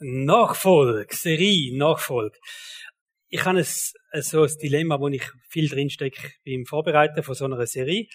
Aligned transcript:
Nachfolge, 0.00 1.14
Serie, 1.14 1.76
Nachfolge. 1.76 2.38
Ich 3.28 3.44
habe 3.44 3.58
ein, 3.58 4.22
so 4.22 4.42
ein 4.42 4.50
Dilemma, 4.60 4.98
wo 4.98 5.08
ich 5.08 5.22
viel 5.48 5.68
drinstecke 5.68 6.32
beim 6.44 6.64
Vorbereiten 6.64 7.22
von 7.22 7.34
so 7.34 7.44
einer 7.44 7.66
Serie. 7.66 8.06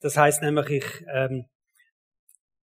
Das 0.00 0.16
heißt 0.16 0.42
nämlich, 0.42 0.70
ich 0.70 1.04
ähm, 1.12 1.46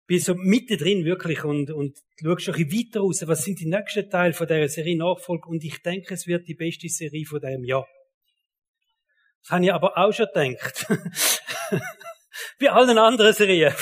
bin 0.07 0.21
so 0.21 0.35
mittendrin 0.35 1.05
wirklich 1.05 1.45
und, 1.45 1.71
und 1.71 1.99
schaue 2.21 2.41
schon 2.41 2.55
ein 2.55 2.69
bisschen 2.69 2.89
weiter 2.89 3.01
raus, 3.01 3.23
was 3.27 3.45
sind 3.45 3.61
die 3.61 3.67
nächsten 3.67 4.09
Teile 4.09 4.33
von 4.33 4.47
dieser 4.47 4.69
Serie 4.69 4.97
Nachfolge 4.97 5.49
und 5.49 5.63
ich 5.63 5.83
denke, 5.83 6.15
es 6.15 6.27
wird 6.27 6.49
die 6.49 6.55
beste 6.55 6.89
Serie 6.89 7.27
von 7.27 7.41
diesem 7.41 7.65
Jahr. 7.65 7.87
Das 9.43 9.51
habe 9.51 9.65
ich 9.65 9.73
aber 9.73 9.97
auch 9.99 10.13
schon 10.13 10.27
gedacht. 10.33 10.87
Wie 12.59 12.69
allen 12.69 12.99
anderen 12.99 13.33
Serien 13.33 13.73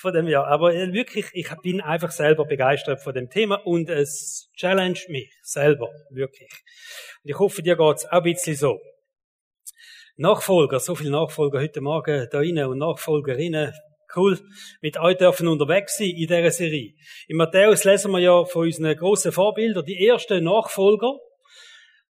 von 0.00 0.14
dem 0.14 0.26
Jahr. 0.26 0.46
Aber 0.46 0.74
äh, 0.74 0.92
wirklich, 0.92 1.26
ich 1.32 1.48
bin 1.62 1.80
einfach 1.80 2.10
selber 2.10 2.44
begeistert 2.46 3.02
von 3.02 3.14
dem 3.14 3.28
Thema 3.28 3.56
und 3.66 3.90
es 3.90 4.50
challenged 4.56 5.08
mich 5.08 5.30
selber, 5.42 5.90
wirklich. 6.10 6.50
Und 7.22 7.30
ich 7.30 7.38
hoffe, 7.38 7.62
dir 7.62 7.76
geht's 7.76 8.06
auch 8.06 8.12
ein 8.12 8.22
bisschen 8.22 8.56
so. 8.56 8.80
Nachfolger, 10.16 10.80
so 10.80 10.94
viele 10.94 11.10
Nachfolger 11.10 11.60
heute 11.60 11.80
Morgen 11.80 12.28
da 12.30 12.38
rein 12.38 12.58
und 12.64 12.78
Nachfolgerinnen. 12.78 13.72
Cool, 14.14 14.38
mit 14.80 14.98
euch 14.98 15.16
dürfen 15.18 15.46
unterwegs 15.46 15.98
sein 15.98 16.08
in 16.08 16.26
dieser 16.26 16.50
Serie. 16.50 16.94
In 17.28 17.36
Matthäus 17.36 17.84
lesen 17.84 18.10
wir 18.10 18.18
ja 18.18 18.44
von 18.44 18.62
unseren 18.66 18.96
grossen 18.96 19.32
Vorbildern 19.32 19.84
die 19.84 20.06
ersten 20.06 20.42
Nachfolger, 20.42 21.16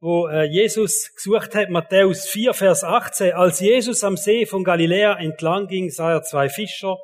wo 0.00 0.26
äh, 0.26 0.44
Jesus 0.44 1.12
gesucht 1.14 1.54
hat, 1.54 1.68
Matthäus 1.68 2.26
4, 2.26 2.54
Vers 2.54 2.82
18. 2.82 3.34
Als 3.34 3.60
Jesus 3.60 4.02
am 4.02 4.16
See 4.16 4.46
von 4.46 4.64
Galiläa 4.64 5.18
entlang 5.18 5.66
ging, 5.66 5.90
sah 5.90 6.12
er 6.12 6.22
zwei 6.22 6.48
Fischer, 6.48 6.96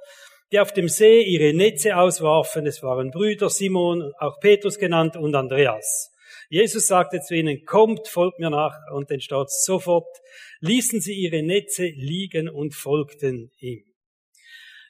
die 0.52 0.60
auf 0.60 0.72
dem 0.72 0.88
See 0.88 1.22
ihre 1.22 1.54
Netze 1.54 1.96
auswarfen. 1.96 2.66
Es 2.66 2.82
waren 2.82 3.10
Brüder 3.10 3.50
Simon, 3.50 4.12
auch 4.18 4.40
Petrus 4.40 4.78
genannt, 4.78 5.16
und 5.16 5.34
Andreas. 5.34 6.10
Jesus 6.50 6.86
sagte 6.86 7.20
zu 7.20 7.34
ihnen, 7.34 7.64
kommt, 7.64 8.08
folgt 8.08 8.38
mir 8.38 8.50
nach, 8.50 8.74
und 8.92 9.10
dann 9.10 9.20
steht 9.20 9.50
sofort, 9.50 10.08
ließen 10.60 11.00
sie 11.00 11.14
ihre 11.14 11.42
Netze 11.42 11.84
liegen 11.84 12.48
und 12.48 12.74
folgten 12.74 13.50
ihm. 13.58 13.84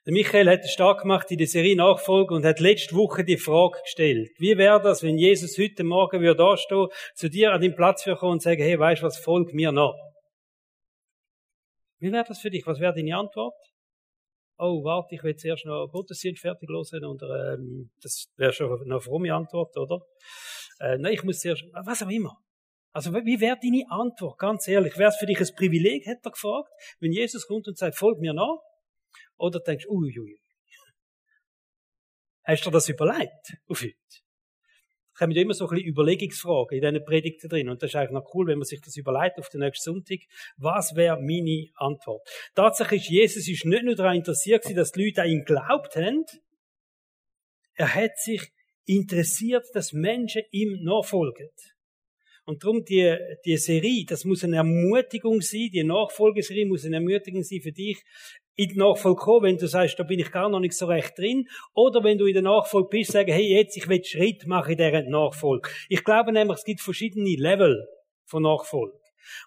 Der 0.06 0.14
Michael 0.14 0.48
hat 0.48 0.66
stark 0.66 1.02
gemacht 1.02 1.30
in 1.30 1.38
der 1.38 1.46
Serie 1.46 1.76
Nachfolge 1.76 2.32
und 2.32 2.44
hat 2.44 2.60
letzte 2.60 2.94
Woche 2.94 3.24
die 3.24 3.36
Frage 3.36 3.80
gestellt. 3.82 4.30
Wie 4.38 4.56
wäre 4.56 4.80
das, 4.80 5.02
wenn 5.02 5.18
Jesus 5.18 5.58
heute 5.58 5.84
Morgen 5.84 6.22
würde 6.22 6.38
da 6.38 6.56
stehen, 6.56 6.86
zu 7.14 7.28
dir 7.28 7.52
an 7.52 7.60
den 7.60 7.74
Platz 7.74 8.04
kommen 8.04 8.32
und 8.32 8.42
sagen, 8.42 8.62
hey, 8.62 8.78
weißt 8.78 9.02
du 9.02 9.06
was, 9.06 9.18
folg 9.18 9.52
mir 9.52 9.70
noch? 9.70 9.98
Wie 11.98 12.10
wäre 12.10 12.24
das 12.26 12.40
für 12.40 12.48
dich? 12.48 12.66
Was 12.66 12.80
wäre 12.80 12.94
deine 12.94 13.16
Antwort? 13.16 13.54
Oh, 14.58 14.82
warte, 14.82 15.14
ich 15.14 15.22
will 15.22 15.36
zuerst 15.36 15.66
noch 15.66 15.88
Gottesdienst 15.88 16.42
fertig 16.42 16.68
hören 16.68 17.04
und 17.04 17.22
ähm, 17.22 17.90
das 18.02 18.28
wäre 18.36 18.52
schon 18.52 18.82
eine 18.82 19.00
fromme 19.00 19.32
Antwort, 19.32 19.76
oder? 19.76 20.00
Äh, 20.80 20.98
nein, 20.98 21.14
ich 21.14 21.22
muss 21.22 21.38
zuerst, 21.38 21.64
was 21.72 22.02
auch 22.02 22.10
immer. 22.10 22.36
Also 22.92 23.14
wie 23.14 23.40
wäre 23.40 23.56
deine 23.62 23.84
Antwort? 23.88 24.38
Ganz 24.38 24.66
ehrlich, 24.66 24.98
wäre 24.98 25.10
es 25.10 25.16
für 25.16 25.26
dich 25.26 25.38
ein 25.38 25.54
Privileg, 25.54 26.06
hat 26.06 26.18
er 26.24 26.32
gefragt, 26.32 26.70
wenn 26.98 27.12
Jesus 27.12 27.46
kommt 27.46 27.68
und 27.68 27.78
sagt, 27.78 27.96
folg 27.96 28.18
mir 28.18 28.32
nach? 28.32 28.58
Oder 29.36 29.60
denkst 29.60 29.84
du, 29.84 29.92
uiuiui. 29.92 30.40
Hast 32.42 32.66
du 32.66 32.70
das 32.70 32.88
überlegt 32.88 33.58
auf 33.68 33.82
heute? 33.82 33.94
Ich 35.18 35.22
habe 35.22 35.34
immer 35.34 35.52
so 35.52 35.66
ein 35.66 35.74
bisschen 35.74 35.88
Überlegungsfragen 35.88 36.78
in 36.78 36.80
diesen 36.80 37.04
Predigten 37.04 37.48
drin. 37.48 37.68
Und 37.68 37.82
das 37.82 37.90
ist 37.90 37.96
eigentlich 37.96 38.12
noch 38.12 38.32
cool, 38.34 38.46
wenn 38.46 38.58
man 38.58 38.66
sich 38.66 38.80
das 38.80 38.96
überlegt 38.96 39.38
auf 39.40 39.48
den 39.48 39.60
nächsten 39.60 39.92
Sonntag. 39.92 40.20
Was 40.56 40.94
wäre 40.94 41.20
meine 41.20 41.66
Antwort? 41.74 42.28
Tatsächlich 42.54 43.02
ist 43.02 43.10
Jesus 43.10 43.48
ist 43.48 43.64
nicht 43.64 43.82
nur 43.82 43.96
daran 43.96 44.16
interessiert 44.16 44.64
dass 44.76 44.92
die 44.92 45.06
Leute 45.06 45.22
an 45.22 45.28
ihn 45.28 45.44
geglaubt 45.44 45.96
haben. 45.96 46.24
Er 47.74 47.94
hat 47.94 48.16
sich 48.16 48.42
interessiert, 48.84 49.66
dass 49.72 49.92
Menschen 49.92 50.42
ihm 50.52 50.84
nachfolgen. 50.84 51.50
Und 52.44 52.62
darum 52.62 52.84
die, 52.84 53.16
die 53.44 53.56
Serie, 53.56 54.04
das 54.06 54.24
muss 54.24 54.44
eine 54.44 54.56
Ermutigung 54.56 55.40
sein, 55.42 55.68
die 55.72 55.84
Nachfolgeserie 55.84 56.64
muss 56.64 56.84
eine 56.84 56.96
Ermutigung 56.96 57.42
sein 57.42 57.60
für 57.60 57.72
dich, 57.72 58.02
in 58.58 58.70
die 58.70 58.76
Nachfolge 58.76 59.20
kommen, 59.20 59.44
wenn 59.44 59.56
du 59.56 59.68
sagst, 59.68 60.00
da 60.00 60.02
bin 60.02 60.18
ich 60.18 60.32
gar 60.32 60.48
noch 60.48 60.58
nicht 60.58 60.76
so 60.76 60.86
recht 60.86 61.16
drin, 61.16 61.48
oder 61.74 62.02
wenn 62.02 62.18
du 62.18 62.26
in 62.26 62.34
der 62.34 62.42
Nachfolge 62.42 62.88
bist, 62.88 63.12
sagen, 63.12 63.32
hey, 63.32 63.54
jetzt, 63.54 63.76
ich 63.76 63.88
will 63.88 64.04
Schritt 64.04 64.48
machen 64.48 64.72
in 64.72 64.78
dieser 64.78 65.02
Nachfolge. 65.02 65.70
Ich 65.88 66.02
glaube 66.02 66.32
nämlich, 66.32 66.58
es 66.58 66.64
gibt 66.64 66.80
verschiedene 66.80 67.36
Level 67.36 67.86
von 68.24 68.42
Nachfolge. 68.42 68.98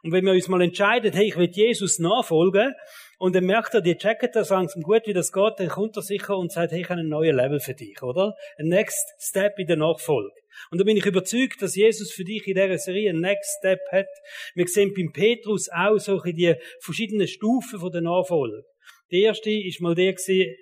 Und 0.02 0.14
wenn 0.14 0.24
wir 0.24 0.32
uns 0.32 0.48
mal 0.48 0.62
entscheiden, 0.62 1.12
hey, 1.12 1.28
ich 1.28 1.36
will 1.36 1.50
Jesus 1.52 2.00
nachfolgen, 2.00 2.74
und 3.18 3.36
dann 3.36 3.46
merkt 3.46 3.74
er, 3.74 3.82
die 3.82 3.98
checken 3.98 4.30
das 4.34 4.50
langsam 4.50 4.82
gut, 4.82 5.02
wie 5.06 5.14
das 5.14 5.34
geht, 5.34 5.60
dann 5.60 5.68
kommt 5.68 5.98
er 5.98 6.04
sicher 6.04 6.38
und 6.38 6.54
sagt, 6.54 6.72
hey, 6.72 6.82
ich 6.82 6.90
habe 6.90 7.02
ein 7.02 7.10
neues 7.10 7.36
Level 7.36 7.60
für 7.60 7.74
dich, 7.74 8.02
oder? 8.02 8.34
Ein 8.58 8.68
Next 8.68 9.14
Step 9.20 9.60
in 9.60 9.68
der 9.68 9.76
Nachfolge. 9.76 10.32
Und 10.70 10.80
da 10.80 10.86
bin 10.86 10.96
ich 10.96 11.06
überzeugt, 11.06 11.62
dass 11.62 11.76
Jesus 11.76 12.14
für 12.14 12.24
dich 12.24 12.48
in 12.48 12.56
dieser 12.56 12.78
Serie 12.78 13.10
ein 13.10 13.20
Next 13.20 13.58
Step 13.60 13.80
hat. 13.92 14.08
Wir 14.56 14.68
sehen 14.68 14.94
beim 14.96 15.12
Petrus 15.12 15.68
auch 15.70 15.98
solche 15.98 16.34
die 16.34 16.56
verschiedenen 16.80 17.28
Stufen 17.28 17.80
von 17.80 17.92
der 17.92 18.02
Nachfolge. 18.02 18.64
Die 19.12 19.22
erste 19.22 19.52
ist 19.52 19.82
mal 19.82 19.96
der 19.96 20.14
gewesen, 20.14 20.56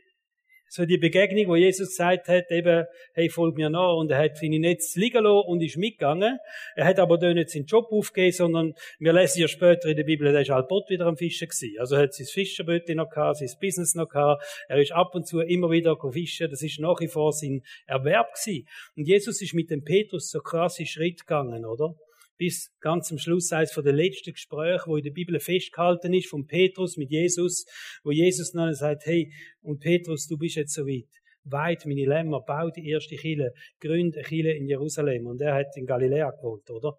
so 0.72 0.86
die 0.86 0.98
Begegnung, 0.98 1.48
wo 1.48 1.56
Jesus 1.56 1.90
gesagt 1.90 2.28
hat, 2.28 2.52
eben, 2.52 2.86
hey, 3.14 3.30
folg 3.30 3.58
mir 3.58 3.72
nach, 3.72 3.96
und 3.96 4.12
er 4.12 4.20
hat 4.20 4.38
seine 4.38 4.60
Netze 4.60 5.00
liegen 5.00 5.24
lassen 5.24 5.48
und 5.48 5.62
ist 5.62 5.78
mitgegangen. 5.78 6.38
Er 6.76 6.86
hat 6.86 7.00
aber 7.00 7.18
da 7.18 7.34
nicht 7.34 7.50
seinen 7.50 7.66
Job 7.66 7.88
aufgegeben, 7.92 8.32
sondern 8.32 8.74
wir 9.00 9.14
lesen 9.14 9.42
ja 9.42 9.48
später 9.48 9.90
in 9.90 9.98
der 9.98 10.04
Bibel, 10.04 10.28
er 10.28 10.42
ist 10.42 10.52
halt 10.52 10.68
bald 10.68 10.88
wieder 10.90 11.08
am 11.08 11.18
Fischen 11.18 11.48
gewesen. 11.48 11.76
Also 11.80 11.96
er 11.96 12.04
hat 12.04 12.14
sein 12.14 12.28
Fischerbötchen 12.28 12.98
noch 12.98 13.10
gehabt, 13.10 13.38
sein 13.38 13.50
Business 13.60 13.96
noch 13.96 14.10
gehabt, 14.10 14.44
er 14.68 14.80
ist 14.80 14.92
ab 14.92 15.16
und 15.16 15.28
zu 15.28 15.40
immer 15.40 15.72
wieder 15.72 15.98
fischen, 16.12 16.50
das 16.52 16.62
ist 16.62 16.80
nach 16.80 17.00
wie 17.00 17.08
vor 17.08 17.34
sein 17.34 17.64
Erwerb 17.88 18.34
gewesen. 18.36 18.68
Und 18.96 19.08
Jesus 19.08 19.42
ist 19.42 19.56
mit 19.56 19.72
dem 19.72 19.84
Petrus 19.84 20.30
so 20.30 20.40
krasse 20.40 20.86
Schritt 20.86 21.22
gegangen, 21.22 21.66
oder? 21.66 21.96
Bis 22.40 22.72
ganz 22.80 23.12
am 23.12 23.18
Schluss 23.18 23.52
eines 23.52 23.74
von 23.74 23.84
den 23.84 23.96
letzten 23.96 24.32
Gesprächen, 24.32 24.86
wo 24.88 24.96
in 24.96 25.04
der 25.04 25.12
Bibel 25.12 25.38
festgehalten 25.40 26.14
ist, 26.14 26.30
von 26.30 26.48
Petrus 26.48 26.96
mit 26.96 27.12
Jesus, 27.12 27.66
wo 28.02 28.12
Jesus 28.12 28.54
dann 28.54 28.74
sagt, 28.74 29.06
hey, 29.06 29.32
und 29.62 29.80
Petrus, 29.80 30.26
du 30.26 30.38
bist 30.38 30.56
jetzt 30.56 30.74
so 30.74 30.88
weit. 30.88 31.10
Weit 31.44 31.86
meine 31.86 32.06
Lämmer, 32.06 32.42
bau 32.42 32.70
die 32.70 32.90
erste 32.90 33.16
Kille, 33.18 33.54
gründ 33.82 34.16
eine 34.16 34.24
Kille 34.24 34.54
in 34.54 34.68
Jerusalem. 34.68 35.28
Und 35.28 35.42
er 35.42 35.54
hat 35.54 35.76
in 35.76 35.86
Galiläa 35.86 36.32
gewohnt, 36.32 36.70
oder? 36.70 36.98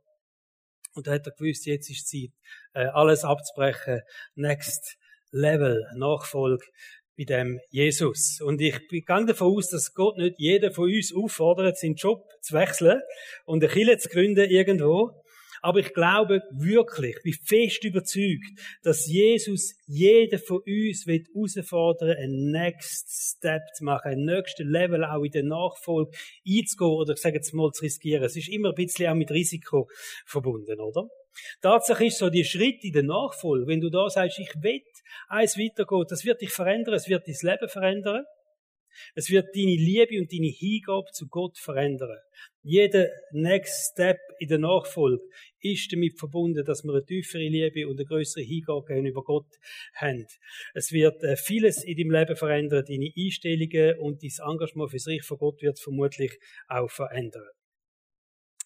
Und 0.94 1.06
da 1.06 1.12
hat 1.12 1.26
er 1.26 1.32
gewusst, 1.32 1.66
jetzt 1.66 1.88
ist 1.88 2.08
Zeit, 2.08 2.32
äh, 2.74 2.86
alles 2.88 3.24
abzubrechen. 3.24 4.02
Next 4.34 4.98
Level, 5.30 5.86
Nachfolge 5.96 6.66
bei 7.16 7.24
dem 7.24 7.60
Jesus. 7.70 8.40
Und 8.42 8.60
ich 8.60 8.88
gehe 8.88 9.02
davon 9.06 9.56
aus, 9.56 9.70
dass 9.70 9.94
Gott 9.94 10.18
nicht 10.18 10.34
jeder 10.38 10.70
von 10.70 10.84
uns 10.84 11.14
auffordert, 11.14 11.78
seinen 11.78 11.94
Job 11.94 12.24
zu 12.42 12.54
wechseln 12.54 13.00
und 13.46 13.62
eine 13.62 13.72
Kille 13.72 13.96
zu 13.98 14.08
gründen 14.08 14.50
irgendwo, 14.50 15.22
aber 15.62 15.81
ich 15.81 15.93
glaube 15.93 16.43
wirklich, 16.50 17.16
bin 17.22 17.32
fest 17.32 17.84
überzeugt, 17.84 18.59
dass 18.82 19.06
Jesus 19.06 19.75
jeden 19.87 20.38
von 20.38 20.59
uns 20.66 21.06
wird 21.06 21.28
herausfordern, 21.34 22.16
einen 22.16 22.50
Next 22.50 23.37
Step 23.37 23.62
zu 23.75 23.84
machen, 23.84 24.12
ein 24.12 24.25
nächstes 24.25 24.66
Level 24.66 25.04
auch 25.04 25.22
in 25.22 25.32
der 25.32 25.44
Nachfolge 25.44 26.10
einzugehen 26.47 26.91
oder 26.91 27.15
ich 27.15 27.20
sage 27.20 27.37
jetzt 27.37 27.53
mal 27.53 27.70
zu 27.72 27.84
riskieren. 27.84 28.25
Es 28.25 28.37
ist 28.37 28.49
immer 28.49 28.70
ein 28.70 28.75
bisschen 28.75 29.10
auch 29.10 29.15
mit 29.15 29.31
Risiko 29.31 29.88
verbunden, 30.26 30.81
oder? 30.81 31.09
Tatsache 31.60 32.06
ist 32.06 32.19
so 32.19 32.28
die 32.28 32.44
Schritte 32.44 32.88
in 32.88 32.93
der 32.93 33.03
Nachfolge, 33.03 33.66
wenn 33.66 33.81
du 33.81 33.91
da 33.91 34.09
sagst, 34.10 34.38
ich 34.38 34.53
will 34.60 34.82
eins 35.28 35.56
weitergehen, 35.56 36.04
das 36.09 36.25
wird 36.25 36.41
dich 36.41 36.50
verändern, 36.50 36.94
es 36.94 37.09
wird 37.09 37.26
dein 37.26 37.37
Leben 37.43 37.69
verändern. 37.69 38.25
Es 39.15 39.31
wird 39.31 39.55
deine 39.55 39.77
Liebe 39.77 40.19
und 40.21 40.33
deine 40.33 40.49
Hingabe 40.49 41.11
zu 41.12 41.28
Gott 41.28 41.59
verändern. 41.59 42.19
Jeder 42.62 43.09
Next 43.33 43.93
Step 43.93 44.19
in 44.38 44.49
der 44.49 44.59
Nachfolge 44.59 45.22
ist 45.61 45.93
damit 45.93 46.19
verbunden, 46.19 46.65
dass 46.65 46.84
wir 46.84 46.93
eine 46.93 47.05
tiefere 47.05 47.49
Liebe 47.49 47.88
und 47.88 47.99
eine 47.99 48.06
größere 48.06 48.44
Hingabe 48.44 48.87
gegenüber 48.87 49.22
Gott 49.22 49.49
haben. 49.94 50.27
Es 50.75 50.93
wird 50.93 51.22
äh, 51.22 51.37
vieles 51.37 51.84
in 51.84 51.97
deinem 51.97 52.11
Leben 52.11 52.37
verändern, 52.37 52.84
deine 52.87 53.11
Einstellungen 53.16 53.99
und 53.99 54.22
dein 54.22 54.50
Engagement 54.50 54.91
fürs 54.91 55.09
Reich 55.09 55.22
von 55.22 55.38
Gott 55.38 55.62
wird 55.62 55.81
vermutlich 55.81 56.38
auch 56.69 56.91
verändern. 56.91 57.49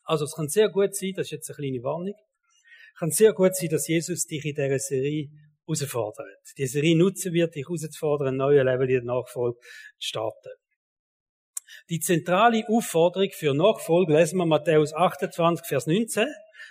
Also 0.05 0.25
es 0.25 0.35
kann 0.35 0.49
sehr 0.49 0.69
gut 0.69 0.95
sein, 0.95 1.13
das 1.17 1.27
ist 1.27 1.31
jetzt 1.31 1.51
eine 1.51 1.57
kleine 1.57 1.83
Warnung, 1.83 2.15
kann 2.99 3.11
sehr 3.11 3.33
gut 3.33 3.55
sein, 3.55 3.71
dass 3.71 3.89
Jesus 3.89 4.27
dich 4.27 4.45
in 4.45 4.55
dieser 4.55 4.79
Serie 4.79 5.31
herausfordert. 5.67 6.27
Die 6.59 6.67
Serie 6.67 6.97
nutzen 6.97 7.33
wird, 7.33 7.55
dich 7.55 7.67
herauszufordern, 7.67 8.29
ein 8.29 8.37
neues 8.37 8.65
Level 8.65 8.89
in 8.89 8.97
der 8.97 9.05
Nachfolge 9.05 9.59
zu 9.59 10.09
starten. 10.09 10.51
Die 11.91 12.01
zentrale 12.01 12.65
Aufforderung 12.69 13.31
für 13.33 13.55
Nachfolge 13.55 14.15
lesen 14.15 14.39
wir 14.39 14.47
Matthäus 14.47 14.95
28, 14.95 15.67
Vers 15.67 15.87
19. 15.87 16.27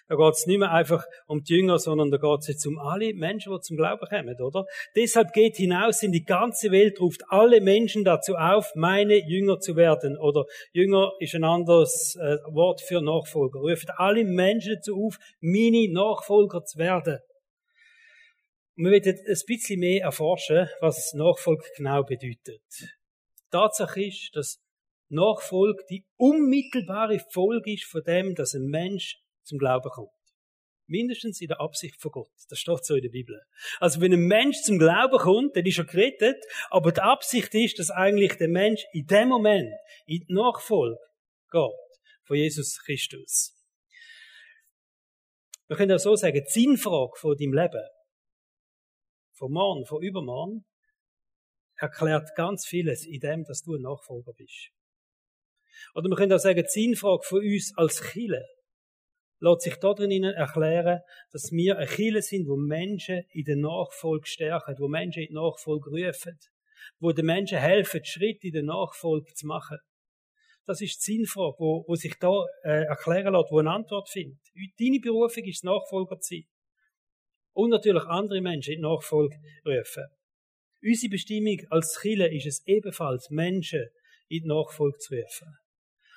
Da 0.07 0.15
geht 0.15 0.33
es 0.33 0.47
nicht 0.47 0.59
mehr 0.59 0.71
einfach 0.71 1.05
um 1.27 1.43
die 1.43 1.53
Jünger, 1.55 1.79
sondern 1.79 2.11
da 2.11 2.17
geht 2.17 2.39
es 2.39 2.47
jetzt 2.47 2.65
um 2.65 2.79
alle 2.79 3.13
Menschen, 3.13 3.53
die 3.53 3.59
zum 3.61 3.77
Glauben 3.77 4.05
kommen, 4.07 4.35
oder? 4.41 4.65
Deshalb 4.95 5.33
geht 5.33 5.57
hinaus 5.57 6.03
in 6.03 6.11
die 6.11 6.23
ganze 6.23 6.71
Welt, 6.71 6.99
ruft 6.99 7.21
alle 7.29 7.61
Menschen 7.61 8.03
dazu 8.03 8.35
auf, 8.35 8.71
meine 8.75 9.15
Jünger 9.15 9.59
zu 9.59 9.75
werden. 9.75 10.17
Oder 10.17 10.45
Jünger 10.71 11.11
ist 11.19 11.35
ein 11.35 11.43
anderes 11.43 12.17
äh, 12.19 12.37
Wort 12.51 12.81
für 12.81 13.01
Nachfolger. 13.01 13.59
Ruft 13.59 13.89
alle 13.97 14.25
Menschen 14.25 14.75
dazu 14.75 14.95
auf, 14.95 15.17
meine 15.41 15.91
Nachfolger 15.91 16.63
zu 16.65 16.79
werden. 16.79 17.19
Und 18.75 18.85
wir 18.85 18.91
werden 18.91 19.19
ein 19.27 19.39
bisschen 19.45 19.79
mehr 19.79 20.03
erforschen, 20.03 20.67
was 20.79 21.13
Nachfolge 21.13 21.63
genau 21.77 22.03
bedeutet. 22.03 22.61
Tatsache 23.51 24.03
ist, 24.03 24.31
dass 24.33 24.59
Nachfolge 25.09 25.83
die 25.89 26.05
unmittelbare 26.17 27.19
Folge 27.31 27.73
ist 27.73 27.85
von 27.85 28.01
dem, 28.03 28.33
dass 28.33 28.55
ein 28.55 28.65
Mensch 28.65 29.17
zum 29.43 29.59
Glauben 29.59 29.89
kommt. 29.89 30.09
Mindestens 30.87 31.39
in 31.39 31.47
der 31.47 31.61
Absicht 31.61 32.01
von 32.01 32.11
Gott. 32.11 32.31
Das 32.49 32.59
steht 32.59 32.83
so 32.83 32.95
in 32.95 33.03
der 33.03 33.09
Bibel. 33.09 33.39
Also 33.79 34.01
wenn 34.01 34.11
ein 34.11 34.25
Mensch 34.25 34.57
zum 34.63 34.79
Glauben 34.79 35.17
kommt, 35.17 35.55
dann 35.55 35.65
ist 35.65 35.77
er 35.77 35.85
gerettet, 35.85 36.43
aber 36.69 36.91
die 36.91 37.01
Absicht 37.01 37.53
ist, 37.53 37.79
dass 37.79 37.91
eigentlich 37.91 38.33
der 38.37 38.49
Mensch 38.49 38.83
in 38.91 39.05
dem 39.05 39.29
Moment 39.29 39.71
in 40.07 40.25
die 40.27 40.33
Nachfolge 40.33 40.97
geht 41.51 41.71
von 42.25 42.37
Jesus 42.37 42.79
Christus. 42.83 43.55
Wir 45.67 45.77
können 45.77 45.93
auch 45.93 45.99
so 45.99 46.15
sagen, 46.15 46.43
die 46.45 46.51
Sinnfrage 46.51 47.17
von 47.17 47.37
deinem 47.37 47.53
Leben, 47.53 47.83
von 49.43 49.51
morgen, 49.51 49.85
von 49.85 50.01
übermorgen, 50.01 50.63
erklärt 51.75 52.33
ganz 52.35 52.65
vieles 52.65 53.05
in 53.05 53.19
dem, 53.19 53.43
dass 53.43 53.61
du 53.61 53.75
ein 53.75 53.81
Nachfolger 53.81 54.31
bist. 54.37 54.69
Oder 55.95 56.07
wir 56.07 56.15
können 56.15 56.31
auch 56.31 56.39
sagen, 56.39 56.63
die 56.63 56.69
Sinnfrage 56.69 57.23
von 57.23 57.39
uns 57.39 57.73
als 57.75 58.01
Chile 58.11 58.45
lässt 59.39 59.61
sich 59.63 59.75
darin 59.75 60.23
erklären, 60.23 61.01
dass 61.33 61.51
wir 61.51 61.77
ein 61.77 61.89
Chile 61.89 62.21
sind, 62.21 62.47
wo 62.47 62.55
Menschen 62.55 63.25
in 63.31 63.43
der 63.43 63.57
Nachfolge 63.57 64.25
stärken, 64.25 64.75
wo 64.79 64.87
Menschen 64.87 65.23
in 65.23 65.27
die 65.27 65.33
Nachfolge 65.33 65.89
rufen, 65.89 66.39
wo 66.99 67.11
den 67.11 67.25
Menschen 67.25 67.57
helfen, 67.57 68.05
Schritte 68.05 68.47
in 68.47 68.53
der 68.53 68.63
Nachfolge 68.63 69.33
zu 69.33 69.45
machen. 69.45 69.77
Das 70.65 70.79
ist 70.79 71.05
die 71.05 71.17
Sinnfrage, 71.17 71.57
wo, 71.59 71.83
wo 71.85 71.95
sich 71.95 72.15
da 72.17 72.45
äh, 72.63 72.85
erklären 72.85 73.33
lässt, 73.33 73.51
wo 73.51 73.59
eine 73.59 73.71
Antwort 73.71 74.07
findet. 74.07 74.39
Deine 74.79 75.01
Berufung 75.01 75.43
ist 75.43 75.65
Nachfolger 75.65 76.15
sein. 76.21 76.45
Und 77.53 77.69
natürlich 77.69 78.03
andere 78.05 78.41
Menschen 78.41 78.73
in 78.73 78.79
die 78.79 78.87
Nachfolge 78.87 79.35
rufen. 79.65 80.05
Unsere 80.83 81.11
Bestimmung 81.11 81.59
als 81.69 81.99
Chile 82.01 82.33
ist 82.33 82.45
es 82.45 82.67
ebenfalls, 82.67 83.29
Menschen 83.29 83.87
in 84.27 84.43
die 84.43 84.47
Nachfolge 84.47 84.97
zu 84.97 85.15
rufen. 85.15 85.47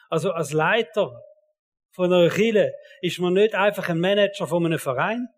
Also 0.08 0.32
als 0.32 0.52
Leiter 0.52 1.22
von 1.90 2.12
einer 2.12 2.30
Kirche 2.30 2.72
ist 3.00 3.18
man 3.18 3.34
nicht 3.34 3.54
einfach 3.54 3.88
ein 3.88 4.00
Manager 4.00 4.46
von 4.46 4.66
einem 4.66 4.78
Verein, 4.78 5.28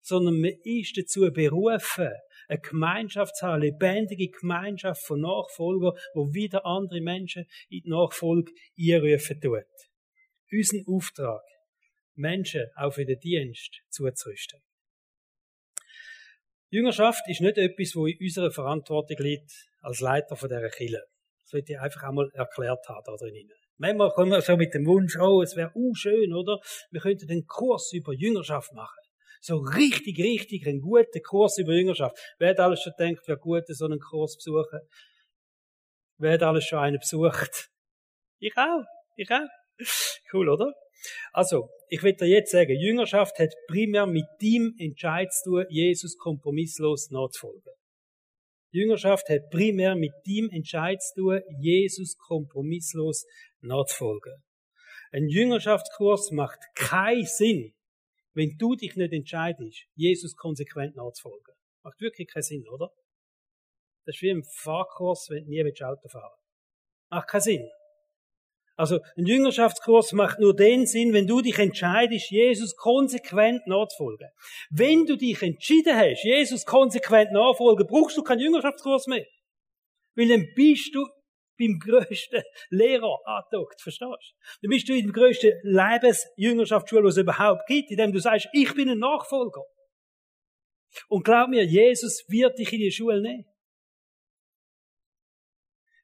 sondern 0.00 0.40
man 0.40 0.52
ist 0.62 0.96
dazu 0.96 1.30
berufen, 1.32 2.10
eine 2.48 2.60
Gemeinschaft 2.60 3.36
zu 3.36 3.46
haben, 3.46 3.54
eine 3.54 3.66
lebendige 3.66 4.28
Gemeinschaft 4.28 5.02
von 5.02 5.20
Nachfolgern, 5.20 5.98
wo 6.14 6.32
wieder 6.34 6.66
andere 6.66 7.00
Menschen 7.00 7.46
in 7.70 7.82
die 7.84 7.88
Nachfolge 7.88 8.52
einrufen 8.78 9.40
tut. 9.40 9.64
Unser 10.52 10.78
Auftrag, 10.86 11.42
Menschen 12.14 12.66
auch 12.76 12.92
für 12.92 13.04
den 13.04 13.18
Dienst 13.18 13.80
zuzurüsten. 13.90 14.60
Jüngerschaft 16.70 17.22
ist 17.28 17.40
nicht 17.40 17.56
etwas, 17.58 17.94
wo 17.94 18.06
in 18.06 18.18
unserer 18.20 18.50
Verantwortung 18.50 19.16
liegt, 19.18 19.52
als 19.80 20.00
Leiter 20.00 20.36
von 20.36 20.48
dieser 20.48 20.70
Kirche. 20.70 21.04
Das 21.42 21.50
sollte 21.50 21.72
ich 21.72 21.78
einfach 21.78 22.02
einmal 22.02 22.30
erklärt 22.32 22.88
haben 22.88 23.02
da 23.04 23.16
drinnen. 23.16 23.52
Manchmal 23.76 24.10
kommen 24.10 24.30
wir 24.30 24.40
so 24.40 24.56
mit 24.56 24.72
dem 24.74 24.86
Wunsch, 24.86 25.16
oh, 25.18 25.42
es 25.42 25.56
wäre 25.56 25.70
uh, 25.74 25.94
schön, 25.94 26.32
oder? 26.32 26.58
Wir 26.90 27.00
könnten 27.00 27.30
einen 27.30 27.46
Kurs 27.46 27.92
über 27.92 28.12
Jüngerschaft 28.12 28.72
machen. 28.72 28.98
So 29.40 29.58
richtig, 29.58 30.18
richtig 30.18 30.66
einen 30.66 30.80
guten 30.80 31.22
Kurs 31.22 31.58
über 31.58 31.72
Jüngerschaft. 31.72 32.16
Wer 32.38 32.50
hat 32.50 32.60
alles 32.60 32.82
schon 32.82 32.94
denkt, 32.98 33.28
wäre 33.28 33.38
gut, 33.38 33.64
so 33.68 33.84
einen 33.84 34.00
Kurs 34.00 34.36
besuchen? 34.36 34.80
Wer 36.18 36.32
hat 36.32 36.42
alles 36.42 36.64
schon 36.64 36.78
einen 36.78 36.98
besucht? 36.98 37.70
Ich 38.38 38.56
auch. 38.56 38.84
Ich 39.16 39.30
auch. 39.30 39.46
Cool, 40.32 40.48
oder? 40.48 40.72
Also, 41.32 41.68
ich 41.94 42.02
will 42.02 42.14
dir 42.14 42.26
jetzt 42.26 42.50
sagen, 42.50 42.74
Jüngerschaft 42.76 43.38
hat 43.38 43.54
primär 43.68 44.06
mit 44.06 44.24
dem 44.42 44.74
Entscheid 44.78 45.32
zu 45.32 45.50
tun, 45.50 45.66
Jesus 45.68 46.16
kompromisslos 46.16 47.10
nachzufolgen. 47.12 47.72
Jüngerschaft 48.72 49.28
hat 49.28 49.48
primär 49.50 49.94
mit 49.94 50.10
dem 50.26 50.50
Entscheid 50.50 51.00
zu 51.00 51.14
tun, 51.14 51.40
Jesus 51.60 52.16
kompromisslos 52.16 53.24
nachzufolgen. 53.60 54.42
Ein 55.12 55.28
Jüngerschaftskurs 55.28 56.32
macht 56.32 56.58
keinen 56.74 57.26
Sinn, 57.26 57.74
wenn 58.32 58.56
du 58.58 58.74
dich 58.74 58.96
nicht 58.96 59.12
entscheidest, 59.12 59.84
Jesus 59.94 60.34
konsequent 60.34 60.96
nachzufolgen. 60.96 61.54
Macht 61.84 62.00
wirklich 62.00 62.26
keinen 62.26 62.42
Sinn, 62.42 62.68
oder? 62.70 62.90
Das 64.04 64.16
ist 64.16 64.22
wie 64.22 64.32
ein 64.32 64.42
Fahrkurs, 64.42 65.28
wenn 65.30 65.44
du 65.44 65.50
nie 65.50 65.62
Auto 65.62 66.08
fahren 66.08 66.32
willst. 66.34 67.10
Macht 67.12 67.28
keinen 67.28 67.40
Sinn. 67.40 67.70
Also 68.76 68.98
ein 69.16 69.26
Jüngerschaftskurs 69.26 70.12
macht 70.12 70.40
nur 70.40 70.54
den 70.54 70.86
Sinn, 70.86 71.12
wenn 71.12 71.28
du 71.28 71.40
dich 71.40 71.58
entscheidest, 71.58 72.30
Jesus 72.30 72.74
konsequent 72.74 73.66
nachzufolgen. 73.66 74.28
Wenn 74.70 75.06
du 75.06 75.16
dich 75.16 75.40
entschieden 75.42 75.96
hast, 75.96 76.24
Jesus 76.24 76.64
konsequent 76.64 77.30
nachzufolgen, 77.32 77.86
brauchst 77.86 78.16
du 78.16 78.22
keinen 78.22 78.40
Jüngerschaftskurs 78.40 79.06
mehr. 79.06 79.24
Weil 80.16 80.28
dann 80.28 80.46
bist 80.56 80.92
du 80.94 81.06
beim 81.56 81.78
grössten 81.84 82.42
Lehrer 82.70 83.16
angedockt, 83.24 83.80
verstehst 83.80 84.10
du? 84.10 84.58
Dann 84.62 84.70
bist 84.70 84.88
du 84.88 84.94
in 84.94 85.06
der 85.06 85.12
grössten 85.12 85.52
Lebensjüngerschaftsschule, 85.62 87.02
die 87.02 87.08
es 87.08 87.16
überhaupt 87.16 87.66
gibt, 87.68 87.90
indem 87.92 88.12
du 88.12 88.18
sagst, 88.18 88.48
ich 88.52 88.74
bin 88.74 88.88
ein 88.88 88.98
Nachfolger. 88.98 89.62
Und 91.08 91.24
glaub 91.24 91.48
mir, 91.48 91.64
Jesus 91.64 92.24
wird 92.28 92.58
dich 92.58 92.72
in 92.72 92.80
die 92.80 92.92
Schule 92.92 93.20
nehmen. 93.20 93.44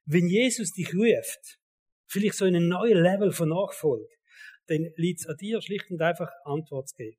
Wenn 0.05 0.27
Jesus 0.27 0.71
dich 0.71 0.93
ruft, 0.93 1.60
vielleicht 2.11 2.35
so 2.35 2.45
in 2.45 2.55
ein 2.55 2.67
neues 2.67 2.95
Level 2.95 3.31
von 3.31 3.49
Nachfolge, 3.49 4.13
dann 4.67 4.91
liegt 4.95 5.21
es 5.21 5.27
an 5.27 5.37
dir, 5.37 5.61
schlicht 5.61 5.89
und 5.89 6.01
einfach 6.01 6.29
Antwort 6.43 6.89
zu 6.89 6.95
geben. 6.95 7.17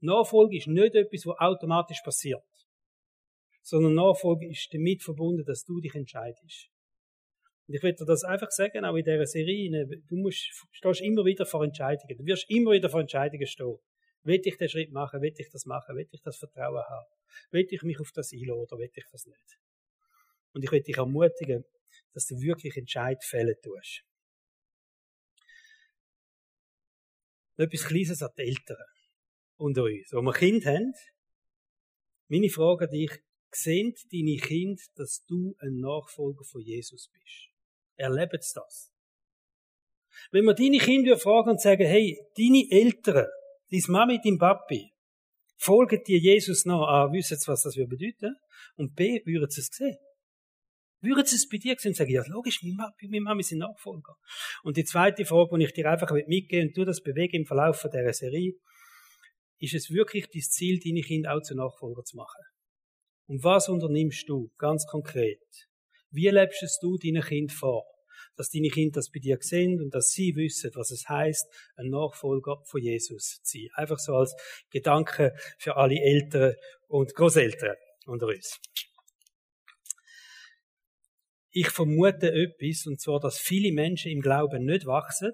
Nachfolge 0.00 0.58
ist 0.58 0.66
nicht 0.66 0.94
etwas, 0.94 1.26
was 1.26 1.38
automatisch 1.38 2.02
passiert, 2.02 2.42
sondern 3.62 3.94
Nachfolge 3.94 4.48
ist 4.48 4.68
damit 4.72 5.02
verbunden, 5.02 5.44
dass 5.44 5.64
du 5.64 5.80
dich 5.80 5.94
entscheidest. 5.94 6.68
Und 7.68 7.74
ich 7.74 7.82
will 7.82 7.94
dir 7.94 8.04
das 8.04 8.24
einfach 8.24 8.50
sagen, 8.50 8.84
auch 8.84 8.96
in 8.96 9.04
dieser 9.04 9.26
Serie, 9.26 9.86
du 10.08 10.16
musst, 10.16 10.50
stehst 10.72 11.00
immer 11.00 11.24
wieder 11.24 11.46
vor 11.46 11.64
Entscheidungen. 11.64 12.18
Du 12.18 12.26
wirst 12.26 12.50
immer 12.50 12.72
wieder 12.72 12.90
vor 12.90 13.00
Entscheidungen 13.00 13.46
stehen. 13.46 13.78
Will 14.24 14.40
ich 14.44 14.56
den 14.56 14.68
Schritt 14.68 14.90
machen? 14.92 15.22
Will 15.22 15.32
ich 15.36 15.48
das 15.50 15.64
machen? 15.64 15.96
Will 15.96 16.08
ich 16.10 16.20
das 16.22 16.36
Vertrauen 16.36 16.82
haben? 16.82 17.06
Will 17.50 17.66
ich 17.70 17.82
mich 17.82 18.00
auf 18.00 18.10
das 18.12 18.32
einladen 18.32 18.60
oder 18.60 18.78
will 18.78 18.90
ich 18.92 19.04
das 19.10 19.26
nicht? 19.26 19.58
Und 20.52 20.64
ich 20.64 20.72
will 20.72 20.82
dich 20.82 20.96
ermutigen, 20.96 21.64
dass 22.12 22.26
du 22.26 22.36
wirklich 22.40 22.76
Entscheid 22.76 23.22
fällen 23.24 23.56
tust. 23.62 24.02
Etwas 27.56 27.84
Kleines 27.84 28.22
an 28.22 28.30
die 28.36 28.42
Eltern 28.42 28.76
unter 29.56 29.84
uns. 29.84 30.10
Wo 30.12 30.22
wir 30.22 30.32
Kind 30.32 30.64
haben, 30.66 30.92
meine 32.28 32.48
Frage 32.48 32.86
an 32.86 32.90
dich, 32.90 33.12
sehen 33.54 33.94
deine 34.10 34.36
Kinder, 34.36 34.82
dass 34.96 35.24
du 35.26 35.54
ein 35.60 35.78
Nachfolger 35.78 36.44
von 36.44 36.62
Jesus 36.62 37.10
bist? 37.12 37.50
Erleben 37.96 38.40
sie 38.40 38.54
das? 38.54 38.90
Wenn 40.30 40.44
wir 40.44 40.54
deine 40.54 40.78
Kinder 40.78 41.16
fragen 41.18 41.50
und 41.50 41.60
sagen, 41.60 41.86
hey, 41.86 42.18
deine 42.36 42.66
Eltern, 42.70 43.26
deine 43.70 43.82
Mami, 43.88 44.20
dein 44.24 44.38
Papi, 44.38 44.92
folgen 45.56 46.02
dir 46.04 46.18
Jesus 46.18 46.64
nach, 46.64 46.88
A, 46.88 47.12
wissen 47.12 47.38
sie, 47.38 47.48
was 47.48 47.62
das 47.62 47.74
bedeuten, 47.74 48.36
und 48.76 48.94
B, 48.94 49.20
würden 49.24 49.50
sie 49.50 49.60
es 49.60 49.68
sehen. 49.68 49.98
Würden 51.02 51.26
sie 51.26 51.34
es 51.34 51.48
bei 51.48 51.58
dir 51.58 51.74
sehen 51.78 51.90
und 51.90 51.96
sagen, 51.96 52.12
ja, 52.12 52.22
logisch, 52.28 52.62
meine 52.62 52.76
Mami, 52.76 53.08
meine 53.08 53.20
Mami 53.20 53.42
sind 53.42 53.58
Nachfolger. 53.58 54.14
Und 54.62 54.76
die 54.76 54.84
zweite 54.84 55.24
Frage, 55.24 55.58
die 55.58 55.64
ich 55.64 55.72
dir 55.72 55.90
einfach 55.90 56.12
mitgeben 56.12 56.68
und 56.68 56.76
du 56.76 56.84
das 56.84 57.02
bewege 57.02 57.36
im 57.36 57.44
Verlauf 57.44 57.80
von 57.80 57.90
dieser 57.90 58.12
Serie, 58.12 58.52
ist 59.58 59.74
es 59.74 59.90
wirklich 59.90 60.26
dein 60.32 60.42
Ziel, 60.42 60.78
deine 60.78 61.02
Kinder 61.02 61.34
auch 61.34 61.42
zu 61.42 61.56
Nachfolger 61.56 62.04
zu 62.04 62.16
machen? 62.16 62.42
Und 63.26 63.42
was 63.42 63.68
unternimmst 63.68 64.28
du 64.28 64.52
ganz 64.58 64.86
konkret? 64.86 65.42
Wie 66.10 66.28
lebst 66.28 66.78
du 66.82 66.96
deinen 66.98 67.22
Kind 67.22 67.52
vor? 67.52 67.84
Dass 68.36 68.50
deine 68.50 68.68
Kinder 68.68 68.94
das 68.94 69.10
bei 69.10 69.18
dir 69.18 69.38
sehen 69.40 69.80
und 69.80 69.94
dass 69.94 70.10
sie 70.10 70.34
wissen, 70.36 70.70
was 70.74 70.90
es 70.90 71.08
heißt, 71.08 71.46
ein 71.76 71.88
Nachfolger 71.88 72.62
von 72.64 72.80
Jesus 72.80 73.40
zu 73.42 73.58
sein. 73.58 73.68
Einfach 73.74 73.98
so 73.98 74.14
als 74.14 74.34
Gedanke 74.70 75.34
für 75.58 75.76
alle 75.76 76.00
Eltern 76.00 76.54
und 76.88 77.14
Großeltern 77.14 77.76
unter 78.06 78.26
uns 78.26 78.60
ich 81.52 81.68
vermute 81.68 82.32
etwas, 82.32 82.86
und 82.86 83.00
zwar, 83.00 83.20
dass 83.20 83.38
viele 83.38 83.72
Menschen 83.72 84.10
im 84.10 84.20
Glauben 84.20 84.64
nicht 84.64 84.86
wachsen 84.86 85.32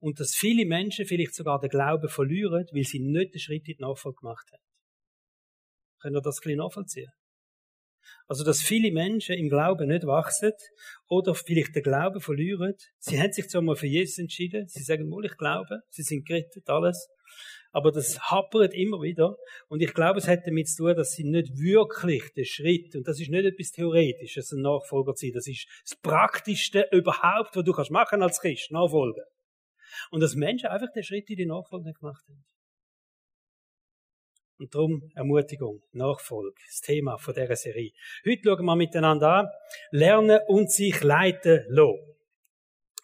und 0.00 0.20
dass 0.20 0.34
viele 0.34 0.66
Menschen 0.66 1.06
vielleicht 1.06 1.34
sogar 1.34 1.60
den 1.60 1.70
Glauben 1.70 2.08
verlieren, 2.08 2.66
weil 2.72 2.84
sie 2.84 2.98
nicht 2.98 3.34
den 3.34 3.40
Schritt 3.40 3.68
in 3.68 3.76
die 3.76 3.82
Nachfolge 3.82 4.18
gemacht 4.20 4.46
haben. 4.52 4.62
Können 6.00 6.16
wir 6.16 6.22
das 6.22 6.38
ein 6.38 6.42
bisschen 6.42 6.58
nachvollziehen? 6.58 7.10
Also, 8.28 8.44
dass 8.44 8.62
viele 8.62 8.92
Menschen 8.92 9.36
im 9.36 9.48
Glauben 9.48 9.88
nicht 9.88 10.06
wachsen 10.06 10.52
oder 11.08 11.34
vielleicht 11.34 11.74
den 11.74 11.82
Glauben 11.82 12.20
verlieren. 12.20 12.74
Sie 12.98 13.20
haben 13.20 13.32
sich 13.32 13.48
zwar 13.48 13.62
mal 13.62 13.76
für 13.76 13.86
Jesus 13.86 14.18
entschieden, 14.18 14.66
sie 14.68 14.82
sagen 14.82 15.08
mal, 15.08 15.24
ich 15.24 15.36
glaube, 15.36 15.80
sie 15.90 16.02
sind 16.02 16.26
gerettet, 16.26 16.68
alles 16.68 17.08
aber 17.76 17.92
das 17.92 18.18
happert 18.30 18.72
immer 18.72 19.02
wieder. 19.02 19.36
Und 19.68 19.82
ich 19.82 19.92
glaube, 19.92 20.18
es 20.18 20.26
hat 20.26 20.46
damit 20.46 20.66
zu 20.66 20.78
tun, 20.78 20.96
dass 20.96 21.12
sie 21.12 21.24
nicht 21.24 21.58
wirklich 21.58 22.32
den 22.32 22.46
Schritt, 22.46 22.96
und 22.96 23.06
das 23.06 23.20
ist 23.20 23.28
nicht 23.28 23.44
etwas 23.44 23.70
Theoretisches, 23.70 24.50
ein 24.52 24.62
Nachfolger 24.62 25.14
zu 25.14 25.26
sein, 25.26 25.34
das 25.34 25.46
ist 25.46 25.66
das 25.82 25.94
Praktischste 26.00 26.88
überhaupt, 26.90 27.54
was 27.54 27.64
du 27.64 27.72
kannst 27.74 27.90
machen 27.90 28.22
als 28.22 28.40
Christ, 28.40 28.70
nachfolgen. 28.70 29.24
Und 30.10 30.20
dass 30.20 30.34
Menschen 30.36 30.70
einfach 30.70 30.90
den 30.90 31.02
Schritt 31.02 31.28
in 31.28 31.36
die 31.36 31.44
Nachfolge 31.44 31.92
gemacht 31.92 32.24
haben. 32.26 32.46
Und 34.58 34.74
darum 34.74 35.10
Ermutigung, 35.14 35.82
Nachfolge, 35.92 36.58
das 36.66 36.80
Thema 36.80 37.18
von 37.18 37.34
dieser 37.34 37.56
Serie. 37.56 37.92
Heute 38.26 38.40
schauen 38.42 38.64
wir 38.64 38.76
miteinander 38.76 39.28
an, 39.28 39.48
lernen 39.90 40.40
und 40.48 40.72
sich 40.72 41.02
leiten 41.02 41.66
lassen. 41.68 42.15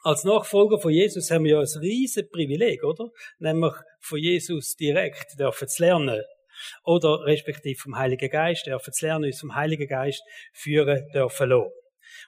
Als 0.05 0.25
Nachfolger 0.25 0.81
von 0.81 0.93
Jesus 0.93 1.31
haben 1.31 1.45
wir 1.45 1.53
ja 1.53 1.61
ein 1.61 1.81
riesen 1.81 2.29
Privileg, 2.29 2.83
oder? 2.83 3.11
Nämlich 3.39 3.73
von 4.01 4.19
Jesus 4.19 4.75
direkt 4.75 5.39
dürfen 5.39 5.69
zu 5.69 5.83
lernen. 5.83 6.23
Oder 6.85 7.25
respektive 7.25 7.79
vom 7.81 7.97
Heiligen 7.97 8.29
Geist 8.29 8.67
dürfen 8.67 8.93
zu 8.93 9.07
lernen, 9.07 9.27
uns 9.27 9.39
vom 9.39 9.55
Heiligen 9.55 9.87
Geist 9.87 10.23
führen 10.53 11.09
dürfen 11.15 11.51
lassen. 11.51 11.71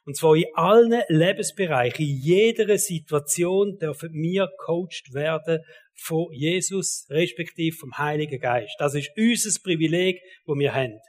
Und 0.07 0.17
zwar 0.17 0.37
in 0.37 0.47
allen 0.55 1.03
Lebensbereichen, 1.09 2.05
in 2.05 2.21
jeder 2.21 2.79
Situation 2.79 3.77
dürfen 3.77 4.13
wir 4.13 4.49
coacht 4.59 5.13
werden 5.13 5.61
von 5.95 6.33
Jesus, 6.33 7.07
respektive 7.11 7.77
vom 7.77 7.97
Heiligen 7.99 8.39
Geist. 8.39 8.75
Das 8.79 8.95
ist 8.95 9.11
unser 9.17 9.61
Privileg, 9.63 10.21
wo 10.47 10.55
wir 10.55 10.75
haben. 10.75 11.01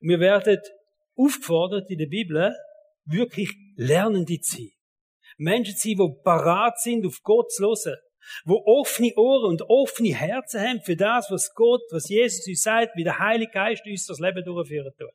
Wir 0.00 0.18
werden 0.18 0.58
aufgefordert 1.16 1.88
in 1.88 1.98
der 1.98 2.06
Bibel, 2.06 2.52
wirklich 3.04 3.54
Lernende 3.76 4.40
zu 4.40 4.56
sein. 4.56 4.77
Menschen 5.38 5.76
sein, 5.76 5.96
die 5.96 6.22
parat 6.22 6.78
sind, 6.80 7.06
auf 7.06 7.22
Gott 7.22 7.50
zu 7.52 7.64
hören. 7.64 7.96
Die 8.44 8.52
offene 8.52 9.14
Ohren 9.16 9.46
und 9.46 9.62
offene 9.62 10.14
Herzen 10.14 10.60
haben 10.60 10.82
für 10.82 10.96
das, 10.96 11.30
was 11.30 11.54
Gott, 11.54 11.80
was 11.90 12.08
Jesus 12.08 12.46
uns 12.46 12.62
sagt, 12.62 12.94
wie 12.96 13.04
der 13.04 13.18
Heilige 13.18 13.52
Geist 13.52 13.86
uns 13.86 14.06
das 14.06 14.18
Leben 14.18 14.44
durchführen 14.44 14.92
tut. 14.98 15.10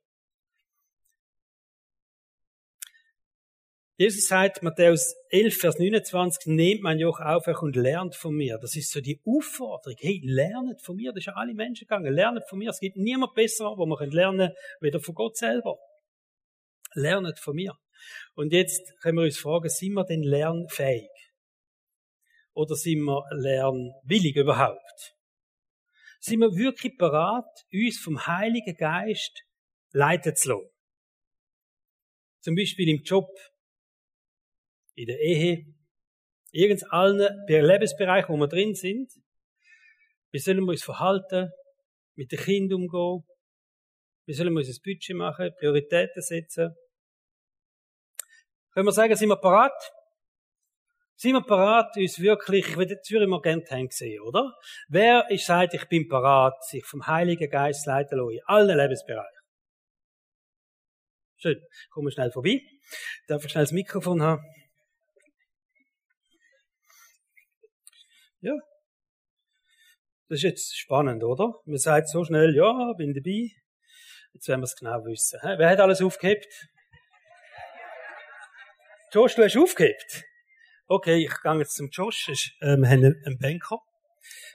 Jesus 3.96 4.27
sagt, 4.27 4.63
Matthäus 4.63 5.15
11, 5.30 5.56
Vers 5.56 5.77
29, 5.77 6.48
nehmt 6.48 6.82
mein 6.82 6.98
Joch 6.98 7.20
auf 7.20 7.48
euch 7.48 7.62
und 7.62 7.75
lernt 7.75 8.15
von 8.15 8.34
mir. 8.34 8.58
Das 8.58 8.75
ist 8.75 8.92
so 8.92 9.01
die 9.01 9.22
Aufforderung. 9.24 9.96
Hey, 10.00 10.20
lernet 10.24 10.82
von 10.82 10.96
mir. 10.96 11.12
Das 11.12 11.20
ist 11.20 11.27
ja 11.27 11.34
alle 11.34 11.53
Menschen 11.53 11.86
gegangen. 11.88 12.12
Lernet 12.12 12.50
von 12.50 12.58
mir. 12.58 12.72
Es 12.72 12.80
gibt 12.80 12.98
niemand 12.98 13.36
besser, 13.36 13.77
wo 13.77 13.86
man 13.86 14.10
lernen 14.10 14.48
kann, 14.48 14.56
weder 14.82 15.00
von 15.00 15.13
Gott 15.13 15.38
selber. 15.38 15.77
Lernet 16.96 17.38
von 17.38 17.56
mir. 17.56 17.77
Und 18.36 18.53
jetzt 18.53 18.93
können 19.01 19.17
wir 19.17 19.25
uns 19.25 19.38
fragen, 19.38 19.69
sind 19.69 19.93
wir 19.93 20.05
denn 20.05 20.24
lernfähig? 20.24 21.10
Oder 22.53 22.75
sind 22.75 23.03
wir 23.03 23.24
lernwillig 23.31 24.36
überhaupt? 24.36 25.15
Sind 26.19 26.39
wir 26.39 26.55
wirklich 26.55 26.95
bereit, 26.98 27.43
uns 27.74 28.00
vom 28.00 28.25
Heiligen 28.25 28.75
Geist 28.75 29.43
leiten 29.91 30.36
zu 30.36 30.50
lassen? 30.50 30.69
Zum 32.41 32.55
Beispiel 32.55 32.89
im 32.89 33.03
Job 33.03 33.29
in 34.95 35.07
der 35.07 35.19
Ehe, 35.19 35.65
irgend 36.51 36.83
allen 36.91 37.27
Lebensbereichen, 37.48 38.33
wo 38.33 38.38
wir 38.38 38.48
drin 38.48 38.75
sind. 38.75 39.12
Wie 40.31 40.39
sollen 40.39 40.63
wir 40.63 40.72
uns 40.72 40.83
verhalten, 40.83 41.51
mit 42.15 42.31
den 42.31 42.39
Kindern 42.39 42.83
umgehen? 42.83 43.24
Wie 44.25 44.33
sollen 44.33 44.53
wir 44.53 44.60
uns 44.60 44.69
ein 44.69 44.81
Budget 44.83 45.15
machen, 45.15 45.51
Prioritäten 45.57 46.22
setzen? 46.22 46.75
Können 48.74 48.88
wir 48.88 48.92
sagen, 48.92 49.15
sind 49.15 49.30
wir 49.30 49.38
parat? 49.38 49.94
Sind 51.15 51.34
wir 51.34 51.42
parat, 51.42 51.96
uns 51.96 52.20
wirklich, 52.20 52.70
ich 52.70 52.75
würde, 52.75 52.96
jetzt 52.96 53.12
würde 53.12 53.25
ich 53.25 53.30
mal 53.30 53.42
gerne 53.42 53.63
haben 53.70 53.89
oder? 54.25 54.51
Wer 54.88 55.30
ist 55.30 55.46
sagt, 55.46 55.75
ich 55.75 55.88
bin 55.88 56.08
parat, 56.08 56.63
sich 56.65 56.84
vom 56.86 57.06
Heiligen 57.06 57.50
Geist 57.50 57.86
leiten 57.86 58.18
lassen, 58.18 58.32
in 58.32 58.42
allen 58.46 58.75
Lebensbereichen? 58.75 59.44
Schön. 61.38 61.62
Kommen 61.92 62.08
wir 62.08 62.12
schnell 62.12 62.32
vorbei. 62.32 62.62
Darf 63.27 63.46
ich 63.46 63.51
schnell 63.51 63.65
das 63.65 63.74
Mikrofon 63.74 64.22
haben? 64.22 64.42
Ja. 68.42 68.53
Das 70.30 70.38
ist 70.38 70.44
jetzt 70.44 70.77
spannend, 70.77 71.24
oder? 71.24 71.53
Man 71.65 71.77
sagt 71.77 72.10
so 72.10 72.24
schnell, 72.24 72.56
ja, 72.56 72.94
bin 72.94 73.13
dabei. 73.13 73.51
Jetzt 74.34 74.48
werden 74.48 74.62
wir 74.62 74.65
es 74.65 74.75
genau 74.75 75.06
wissen. 75.06 75.39
Wer 75.44 75.70
hat 75.70 75.80
alles 75.80 76.01
aufgehebt? 76.01 76.48
Josh, 79.13 79.36
du 79.36 79.43
hast 79.43 79.55
aufgehebt. 79.55 80.24
Okay, 80.88 81.24
ich 81.24 81.41
gehe 81.43 81.60
jetzt 81.60 81.75
zum 81.75 81.89
Josh. 81.91 82.32
Ähm, 82.62 82.82
wir 82.82 82.89
haben 82.89 83.05
einen 83.05 83.38
Banker. 83.39 83.77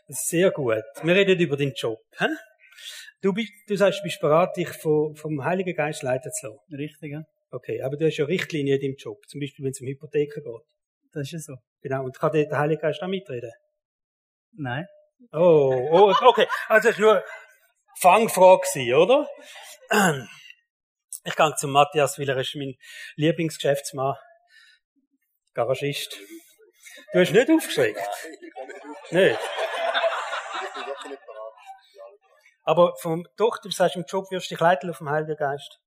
Sehr 0.09 0.51
gut. 0.51 0.83
Wir 1.05 1.15
reden 1.15 1.39
über 1.39 1.57
den 1.57 1.75
Job. 1.77 2.01
Hä? 2.19 2.27
Du, 3.23 3.33
bist, 3.33 3.53
du 3.69 3.77
sagst, 3.77 4.01
du 4.01 4.03
bist 4.03 4.21
bereit, 4.21 4.57
dich 4.57 4.71
vom, 4.71 5.15
vom 5.15 5.45
Heiligen 5.45 5.77
Geist 5.77 6.03
leiten 6.03 6.33
zu 6.33 6.49
lassen. 6.49 6.75
Richtig, 6.75 7.13
ja. 7.13 7.23
Okay, 7.53 7.81
aber 7.83 7.97
du 7.97 8.05
hast 8.05 8.17
ja 8.17 8.25
Richtlinien 8.25 8.81
in 8.81 8.83
deinem 8.83 8.97
Job. 8.97 9.19
Zum 9.29 9.39
Beispiel, 9.39 9.65
wenn 9.65 9.71
es 9.71 9.81
um 9.81 9.87
Hypotheken 9.87 10.43
geht. 10.43 10.67
Das 11.13 11.23
ist 11.23 11.33
ja 11.33 11.39
so. 11.39 11.55
Genau. 11.81 12.03
Und 12.03 12.19
kann 12.19 12.33
der 12.33 12.51
Heilige 12.59 12.83
Geist 12.83 13.01
auch 13.01 13.07
mitreden? 13.07 13.53
Nein. 14.57 14.87
Oh, 15.31 15.89
oh 15.93 16.15
okay. 16.27 16.49
Also, 16.67 16.89
es 16.89 16.99
war 16.99 17.15
nur 17.15 17.25
Fangfrage, 18.01 18.97
oder? 18.97 19.29
Ich 21.25 21.37
gehe 21.37 21.55
zum 21.55 21.71
Matthias, 21.71 22.19
weil 22.19 22.29
er 22.29 22.39
ist 22.39 22.57
mein 22.57 22.75
Lieblingsgeschäftsmann. 23.15 24.17
Garagist. 25.59 26.17
Du 27.13 27.19
hast 27.19 27.33
nicht 27.33 27.51
aufgeschreckt? 27.51 28.09
Nicht? 29.11 29.41
Aber 32.63 32.95
vom 33.01 33.27
Tochter, 33.37 33.69
du 33.69 33.75
sagst, 33.75 33.97
im 33.97 34.05
Job 34.07 34.31
wirst 34.31 34.51
du 34.51 34.55
dich 34.55 34.61
leiten 34.61 34.89
auf 34.89 34.99
dem 34.99 35.11
Heiligen 35.11 35.37
Geist. 35.37 35.81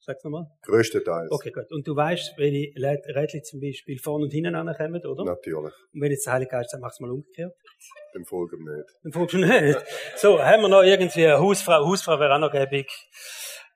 Sag's 0.00 0.24
nochmal. 0.24 0.46
Größtenteils. 0.62 1.30
Okay, 1.30 1.52
gut. 1.52 1.70
Und 1.70 1.86
du 1.86 1.94
weißt, 1.94 2.38
welche 2.38 2.72
Rädchen 3.14 3.44
zum 3.44 3.60
Beispiel 3.60 3.98
vorne 4.02 4.24
und 4.24 4.32
hinten 4.32 4.56
ankommen, 4.56 5.06
oder? 5.06 5.24
Natürlich. 5.24 5.74
Und 5.92 6.00
wenn 6.00 6.10
jetzt 6.10 6.26
der 6.26 6.32
Heilige 6.32 6.50
Geist 6.50 6.70
sagt, 6.70 6.80
mach's 6.80 6.98
mal 6.98 7.10
umgekehrt. 7.10 7.52
Dem 8.14 8.24
folgen 8.24 8.64
wir 8.64 8.78
nicht. 8.78 9.04
Dem 9.04 9.12
folgen 9.12 9.42
wir 9.42 9.60
nicht. 9.60 9.84
So, 10.16 10.42
haben 10.42 10.62
wir 10.62 10.68
noch 10.68 10.82
irgendwie 10.82 11.26
eine 11.26 11.38
Hausfrau? 11.38 11.86
Hausfrau 11.86 12.18
wäre 12.18 12.34
auch 12.34 12.40
noch 12.40 12.50
gäbig. 12.50 12.90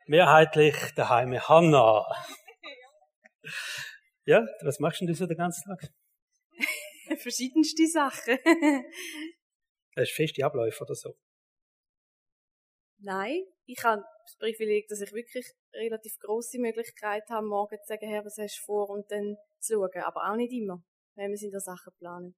Mehrheitlich 0.06 0.74
daheim 0.96 1.38
Hanna. 1.48 2.02
Ja, 4.24 4.46
was 4.62 4.78
machst 4.78 5.00
denn 5.00 5.08
du 5.08 5.14
so 5.14 5.26
den 5.26 5.36
ganzen 5.36 5.64
Tag? 5.64 5.92
Verschiedenste 7.18 7.86
Sachen. 7.86 8.38
Hast 9.96 10.10
du 10.10 10.14
feste 10.14 10.44
Abläufe 10.44 10.84
oder 10.84 10.94
so? 10.94 11.14
Nein, 12.98 13.42
ich 13.66 13.82
habe 13.82 14.02
das 14.24 14.36
Privileg, 14.38 14.86
dass 14.88 15.00
ich 15.00 15.12
wirklich 15.12 15.52
relativ 15.74 16.18
große 16.20 16.58
Möglichkeit 16.60 17.24
habe, 17.28 17.46
morgen 17.46 17.76
zu 17.82 17.88
sagen, 17.88 18.08
Herr, 18.08 18.24
was 18.24 18.38
hast 18.38 18.58
du 18.58 18.64
vor 18.64 18.90
und 18.90 19.10
dann 19.10 19.36
zu 19.58 19.74
schauen. 19.74 20.02
Aber 20.04 20.30
auch 20.30 20.36
nicht 20.36 20.52
immer, 20.52 20.82
wenn 21.16 21.32
wir 21.32 21.42
in 21.42 21.50
der 21.50 21.60
Sache 21.60 21.90
planen. 21.98 22.36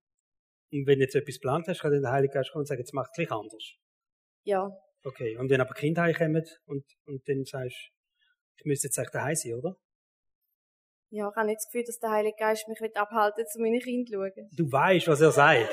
Und 0.72 0.86
wenn 0.86 0.98
du 0.98 1.04
jetzt 1.04 1.14
etwas 1.14 1.34
geplant 1.34 1.68
hast, 1.68 1.80
kann 1.80 1.92
dann 1.92 2.02
der 2.02 2.12
Heilige 2.12 2.32
Geist 2.32 2.50
kommen 2.50 2.62
und 2.62 2.66
sagen, 2.66 2.80
jetzt 2.80 2.94
mach 2.94 3.06
es 3.06 3.12
gleich 3.14 3.30
anders. 3.30 3.74
Ja. 4.44 4.70
Okay, 5.04 5.36
und 5.36 5.50
wenn 5.50 5.60
aber 5.60 5.74
Kinder 5.74 6.02
heimkommen 6.02 6.44
und, 6.64 6.84
und 7.04 7.28
dann 7.28 7.44
sagst 7.44 7.90
ich 8.56 8.64
müsste 8.64 8.86
jetzt 8.86 8.98
echt 8.98 9.14
daheim 9.14 9.34
sein, 9.34 9.54
oder? 9.54 9.76
Ja, 11.16 11.28
ich 11.30 11.36
habe 11.36 11.46
nicht 11.46 11.58
das 11.58 11.66
Gefühl, 11.66 11.84
dass 11.86 12.00
der 12.00 12.10
Heilige 12.10 12.34
Geist 12.36 12.66
mich 12.66 12.96
abhalten 12.96 13.46
zu 13.46 13.60
meinen 13.60 13.78
Kindern 13.78 14.06
zu 14.06 14.14
schauen. 14.14 14.50
Du 14.50 14.72
weißt, 14.72 15.06
was 15.06 15.20
er 15.20 15.30
sagt. 15.30 15.70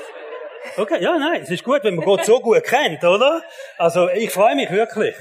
Okay, 0.76 1.02
ja, 1.02 1.18
nein, 1.18 1.42
es 1.42 1.50
ist 1.50 1.64
gut, 1.64 1.82
wenn 1.82 1.96
man 1.96 2.04
Gott 2.04 2.24
so 2.24 2.38
gut 2.38 2.62
kennt, 2.62 3.02
oder? 3.02 3.42
Also, 3.76 4.08
ich 4.08 4.30
freue 4.30 4.54
mich 4.54 4.70
wirklich. 4.70 5.16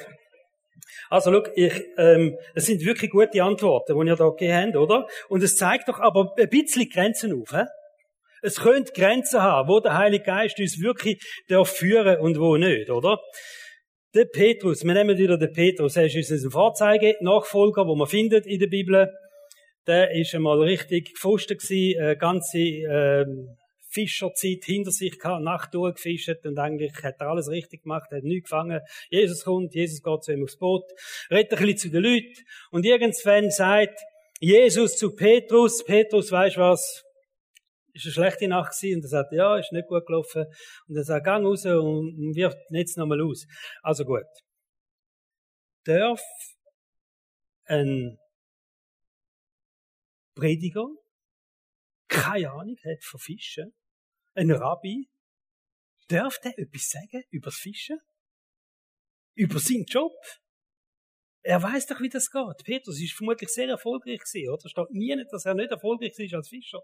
Also, 1.10 1.34
schau, 1.34 1.52
ich, 1.56 1.74
ähm, 1.98 2.38
es 2.54 2.68
sind 2.68 2.86
wirklich 2.86 3.10
gute 3.10 3.42
Antworten, 3.42 4.00
die 4.00 4.08
ihr 4.08 4.16
da 4.16 4.30
gegeben 4.30 4.68
habt, 4.68 4.76
oder? 4.76 5.08
Und 5.28 5.42
es 5.42 5.58
zeigt 5.58 5.90
doch 5.90 6.00
aber 6.00 6.36
ein 6.38 6.50
bisschen 6.50 6.88
Grenzen 6.88 7.42
auf, 7.42 7.52
hä? 7.52 7.64
Es 8.44 8.60
könnte 8.60 8.94
Grenzen 8.94 9.42
haben, 9.42 9.70
wo 9.70 9.80
der 9.80 9.98
Heilige 9.98 10.26
Geist 10.26 10.60
uns 10.60 10.80
wirklich 10.80 11.20
darf 11.48 11.72
führen 11.72 12.20
und 12.20 12.40
wo 12.40 12.58
nicht, 12.58 12.92
oder? 12.92 13.20
Der 14.14 14.26
Petrus, 14.26 14.84
wir 14.84 14.94
nehmen 14.94 15.18
wieder 15.18 15.40
den 15.40 15.52
Petrus, 15.52 15.96
er 15.96 16.06
ist 16.06 16.32
unser 16.32 16.52
Vorzeige-Nachfolger, 16.52 17.88
wo 17.88 17.96
man 17.96 18.08
findet 18.08 18.46
in 18.46 18.60
der 18.60 18.68
Bibel. 18.68 19.12
Der 19.88 20.12
ist 20.12 20.36
einmal 20.36 20.62
richtig 20.62 21.14
gefustet 21.14 21.62
gewesen, 21.62 22.00
äh, 22.00 22.16
ganze, 22.16 22.60
ähm, 22.60 23.58
Fischerzeit 23.92 24.64
hinter 24.64 24.92
sich 24.92 25.20
gehabt, 25.20 25.44
Nacht 25.44 25.74
durchgefischt 25.74 26.46
und 26.46 26.58
eigentlich 26.58 26.94
hat 27.04 27.16
er 27.20 27.28
alles 27.28 27.50
richtig 27.50 27.84
gemacht, 27.84 28.10
hat 28.12 28.24
nichts 28.24 28.50
gefangen. 28.50 28.80
Jesus 29.10 29.44
kommt, 29.44 29.76
Jesus 29.76 30.02
geht 30.02 30.24
zu 30.24 30.32
ihm 30.32 30.44
aufs 30.44 30.58
Boot, 30.58 30.84
redet 31.30 31.54
ein 31.54 31.60
bisschen 31.60 31.78
zu 31.78 31.90
den 31.90 32.04
Leuten 32.04 32.46
und 32.72 32.86
irgendwann 32.86 33.52
sagt 33.52 34.00
Jesus 34.40 34.98
zu 34.98 35.14
Petrus, 35.14 35.84
Petrus, 35.84 36.32
weißt 36.32 36.58
was, 36.58 37.04
ist 37.94 38.06
eine 38.06 38.14
schlechte 38.14 38.48
Nacht 38.48 38.72
gewesen 38.72 38.96
und 38.96 39.06
er 39.06 39.10
sagt, 39.10 39.34
ja, 39.34 39.58
ist 39.58 39.74
nicht 39.74 39.88
gut 39.88 40.06
gelaufen 40.06 40.46
und 40.88 40.96
er 40.96 41.04
sagt, 41.04 41.26
gang 41.26 41.46
raus 41.46 41.66
und 41.66 42.34
wirft 42.34 42.58
Netz 42.72 42.96
nochmal 42.96 43.22
aus. 43.22 43.46
Also 43.84 44.06
gut. 44.06 44.24
Darf 45.84 46.22
ein 47.66 48.18
Prediger 50.42 50.88
keine 52.08 52.52
Ahnung 52.52 52.78
hat 52.84 53.04
von 53.04 53.20
Fischen, 53.20 53.74
ein 54.34 54.52
Rabbi, 54.52 55.08
darf 56.08 56.40
der 56.40 56.58
etwas 56.58 56.90
sagen 56.90 57.24
über 57.30 57.52
das 57.52 57.56
Fischen? 57.56 58.00
Über 59.34 59.60
seinen 59.60 59.86
Job? 59.86 60.12
Er 61.44 61.62
weiß 61.62 61.88
doch, 61.88 62.02
wie 62.02 62.10
das 62.10 62.30
geht. 62.30 62.64
Petrus 62.66 63.00
ist 63.00 63.14
vermutlich 63.14 63.50
sehr 63.50 63.70
erfolgreich 63.70 64.20
gewesen, 64.20 64.50
oder? 64.50 64.68
Steht 64.68 64.92
nie, 64.92 65.16
dass 65.32 65.46
er 65.46 65.54
nicht 65.54 65.72
erfolgreich 65.72 66.18
ist 66.18 66.34
als 66.34 66.50
Fischer. 66.50 66.82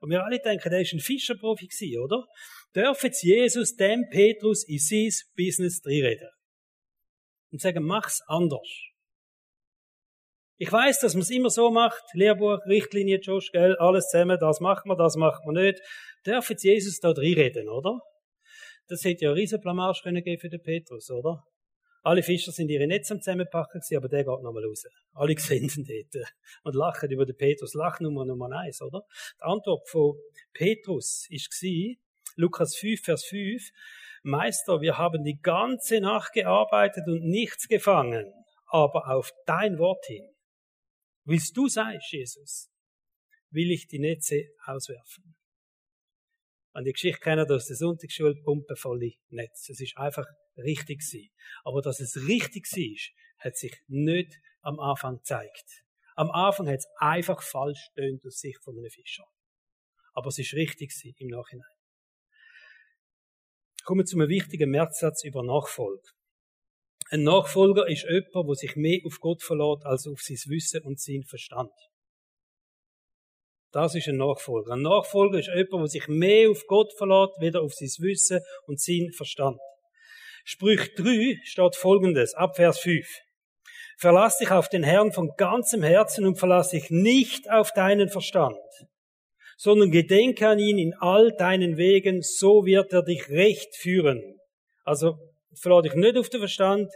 Und 0.00 0.10
wir 0.10 0.22
alle 0.22 0.38
denken, 0.38 0.70
der 0.70 0.82
ist 0.82 0.92
ein 0.92 1.00
Fischerprofi 1.00 1.66
gewesen, 1.66 2.00
oder? 2.00 2.26
Darf 2.74 3.02
jetzt 3.02 3.22
Jesus 3.22 3.74
dem 3.76 4.08
Petrus 4.08 4.62
in 4.68 4.78
sein 4.78 5.10
Business 5.34 5.82
reinreden? 5.84 6.30
Und 7.50 7.60
sagen, 7.60 7.82
mach's 7.84 8.20
anders. 8.28 8.68
Ich 10.60 10.72
weiß, 10.72 10.98
dass 10.98 11.14
man 11.14 11.22
es 11.22 11.30
immer 11.30 11.50
so 11.50 11.70
macht, 11.70 12.02
Lehrbuch, 12.14 12.58
Richtlinie, 12.66 13.20
Josh, 13.20 13.52
gell, 13.52 13.76
alles 13.76 14.08
zusammen, 14.08 14.38
das 14.40 14.58
machen 14.58 14.90
wir, 14.90 14.96
das 14.96 15.14
machen 15.14 15.46
wir 15.46 15.62
nicht. 15.62 15.80
Darf 16.24 16.50
jetzt 16.50 16.64
Jesus 16.64 16.98
da 16.98 17.10
reinreden, 17.10 17.68
oder? 17.68 18.00
Das 18.88 19.04
hätte 19.04 19.26
ja 19.26 19.32
riesen 19.32 19.60
Blamage 19.60 20.00
können 20.02 20.20
geben 20.20 20.40
für 20.40 20.48
den 20.48 20.60
Petrus, 20.60 21.12
oder? 21.12 21.44
Alle 22.02 22.24
Fischer 22.24 22.50
sind 22.50 22.70
ihre 22.70 22.88
Netze 22.88 23.14
am 23.14 23.20
zusammenpacken 23.20 23.80
gewesen, 23.80 23.98
aber 23.98 24.08
der 24.08 24.24
geht 24.24 24.42
nochmal 24.42 24.64
raus. 24.64 24.82
Alle 25.12 25.34
sehen 25.38 25.70
dort 25.86 26.26
und 26.64 26.74
lachen 26.74 27.08
über 27.12 27.24
den 27.24 27.36
Petrus. 27.36 27.74
Lachnummer 27.74 28.24
Nummer 28.24 28.50
eins, 28.50 28.82
oder? 28.82 29.02
Die 29.38 29.44
Antwort 29.44 29.88
von 29.88 30.16
Petrus 30.52 31.26
ist 31.30 31.50
gsi, 31.50 32.00
Lukas 32.34 32.74
5, 32.74 33.00
Vers 33.00 33.24
5, 33.26 33.62
Meister, 34.24 34.80
wir 34.80 34.98
haben 34.98 35.22
die 35.22 35.38
ganze 35.40 36.00
Nacht 36.00 36.32
gearbeitet 36.32 37.04
und 37.06 37.22
nichts 37.22 37.68
gefangen, 37.68 38.32
aber 38.66 39.08
auf 39.08 39.30
dein 39.46 39.78
Wort 39.78 40.04
hin. 40.06 40.28
Willst 41.28 41.54
du 41.58 41.68
sein, 41.68 42.00
Jesus, 42.10 42.70
will 43.50 43.70
ich 43.70 43.86
die 43.86 43.98
Netze 43.98 44.46
auswerfen. 44.64 45.36
An 46.72 46.84
die 46.84 46.92
Geschichte 46.92 47.20
kennen 47.20 47.50
aus 47.50 47.66
der 47.66 47.76
Sonntagsschule, 47.76 48.40
Pumpe 48.42 48.76
volle 48.76 49.12
Netz. 49.28 49.68
Es 49.68 49.78
ist 49.78 49.98
einfach 49.98 50.24
richtig 50.56 51.00
gewesen. 51.00 51.28
Aber 51.64 51.82
dass 51.82 52.00
es 52.00 52.16
richtig 52.26 52.64
war, 52.72 53.44
hat 53.44 53.58
sich 53.58 53.76
nicht 53.88 54.40
am 54.62 54.80
Anfang 54.80 55.18
gezeigt. 55.18 55.84
Am 56.16 56.30
Anfang 56.30 56.66
hat 56.66 56.78
es 56.78 56.88
einfach 56.96 57.42
falsch 57.42 57.90
stöhnt 57.92 58.24
aus 58.24 58.38
Sicht 58.38 58.64
von 58.64 58.78
einem 58.78 58.88
Fischer. 58.88 59.26
Aber 60.14 60.28
es 60.28 60.38
ist 60.38 60.54
richtig 60.54 60.94
gewesen 60.94 61.14
im 61.18 61.28
Nachhinein. 61.28 61.68
Kommen 63.84 64.00
wir 64.00 64.06
zu 64.06 64.16
einem 64.16 64.30
wichtigen 64.30 64.70
Merksatz 64.70 65.24
über 65.24 65.42
Nachfolge. 65.42 66.08
Ein 67.10 67.22
Nachfolger 67.22 67.88
ist 67.88 68.04
jemand, 68.04 68.48
der 68.48 68.54
sich 68.54 68.76
mehr 68.76 69.00
auf 69.06 69.18
Gott 69.20 69.42
verlässt 69.42 69.86
als 69.86 70.06
auf 70.06 70.20
sein 70.20 70.38
Wissen 70.46 70.82
und 70.82 71.00
sein 71.00 71.24
Verstand. 71.24 71.72
Das 73.72 73.94
ist 73.94 74.08
ein 74.08 74.16
Nachfolger. 74.16 74.72
Ein 74.72 74.82
Nachfolger 74.82 75.38
ist 75.38 75.48
jemand, 75.48 75.84
der 75.84 75.88
sich 75.88 76.08
mehr 76.08 76.50
auf 76.50 76.66
Gott 76.66 76.92
verlässt, 76.96 77.40
weder 77.40 77.62
auf 77.62 77.72
sein 77.74 77.88
Wissen 78.04 78.40
und 78.66 78.80
sein 78.80 79.10
Verstand. 79.14 79.58
Sprüch 80.44 80.94
3 80.94 81.40
steht 81.44 81.76
folgendes, 81.76 82.34
ab 82.34 82.56
Vers 82.56 82.78
5. 82.78 83.06
Verlass 83.98 84.38
dich 84.38 84.50
auf 84.50 84.68
den 84.68 84.82
Herrn 84.82 85.12
von 85.12 85.32
ganzem 85.36 85.82
Herzen 85.82 86.24
und 86.24 86.38
verlass 86.38 86.70
dich 86.70 86.88
nicht 86.88 87.50
auf 87.50 87.72
deinen 87.72 88.08
Verstand, 88.08 88.56
sondern 89.56 89.90
gedenke 89.90 90.48
an 90.48 90.58
ihn 90.58 90.78
in 90.78 90.94
all 90.94 91.32
deinen 91.32 91.76
Wegen, 91.76 92.22
so 92.22 92.64
wird 92.64 92.92
er 92.92 93.02
dich 93.02 93.28
recht 93.28 93.76
führen. 93.76 94.38
Also, 94.84 95.18
verlass 95.60 95.82
dich 95.82 95.94
nicht 95.94 96.16
auf 96.16 96.28
den 96.28 96.40
Verstand, 96.40 96.90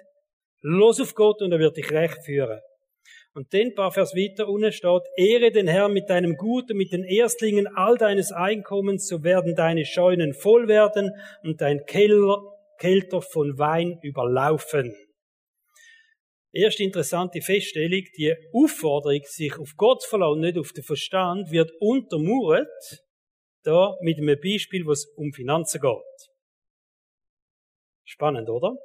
los 0.61 1.01
auf 1.01 1.15
Gott 1.15 1.43
und 1.43 1.53
er 1.53 1.59
wird 1.59 1.77
dich 1.77 1.91
recht 1.91 2.25
führen. 2.25 2.61
Und 3.35 3.53
dann 3.55 3.63
ein 3.63 3.75
paar 3.75 3.93
Vers 3.93 4.15
weiter 4.15 4.47
unten 4.49 4.73
steht, 4.73 5.03
Ehre 5.17 5.51
den 5.51 5.67
Herrn 5.67 5.93
mit 5.93 6.11
deinem 6.11 6.37
Gut 6.37 6.71
und 6.71 6.77
mit 6.77 6.93
den 6.93 7.05
Erstlingen 7.05 7.67
all 7.67 7.97
deines 7.97 8.31
Einkommens, 8.31 9.09
so 9.09 9.25
werden 9.25 9.57
deine 9.57 9.87
Scheunen 9.87 10.35
voll 10.35 10.69
werden 10.69 11.13
und 11.43 11.61
dein 11.61 11.87
Keller, 11.87 12.43
Kelter 12.79 13.23
von 13.23 13.59
Wein 13.59 13.99
überlaufen. 14.03 14.95
Erste 16.55 16.83
interessante 16.83 17.41
Feststellung, 17.41 18.03
die 18.19 18.35
Aufforderung, 18.53 19.23
sich 19.25 19.59
auf 19.59 19.71
Gott 19.77 20.03
zu 20.03 20.11
verlassen, 20.11 20.41
nicht 20.41 20.59
auf 20.59 20.73
den 20.73 20.85
Verstand, 20.85 21.51
wird 21.51 21.71
untermauert, 21.81 22.69
da 23.63 23.97
mit 24.03 24.19
einem 24.19 24.39
Beispiel, 24.39 24.85
wo 24.85 24.91
es 24.91 25.07
um 25.17 25.33
Finanzen 25.33 25.81
geht. 25.81 26.32
Spannend, 28.23 28.49
oder? 28.49 28.77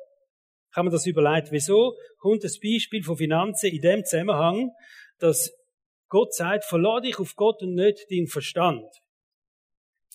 kann 0.74 0.86
man 0.86 0.91
das 0.91 1.08
überlegen, 1.08 1.48
wieso 1.51 1.96
kommt 2.20 2.44
das 2.44 2.60
Beispiel 2.60 3.03
von 3.03 3.17
Finanzen 3.17 3.72
in 3.72 3.82
dem 3.82 4.06
Zusammenhang, 4.06 4.70
dass 5.17 5.51
Gott 6.08 6.34
sagt, 6.34 6.65
verlade 6.65 7.08
dich 7.08 7.20
auf 7.20 7.34
Gott 7.36 7.62
und 7.63 7.74
nicht 7.74 8.06
deinen 8.12 8.27
Verstand. 8.27 8.86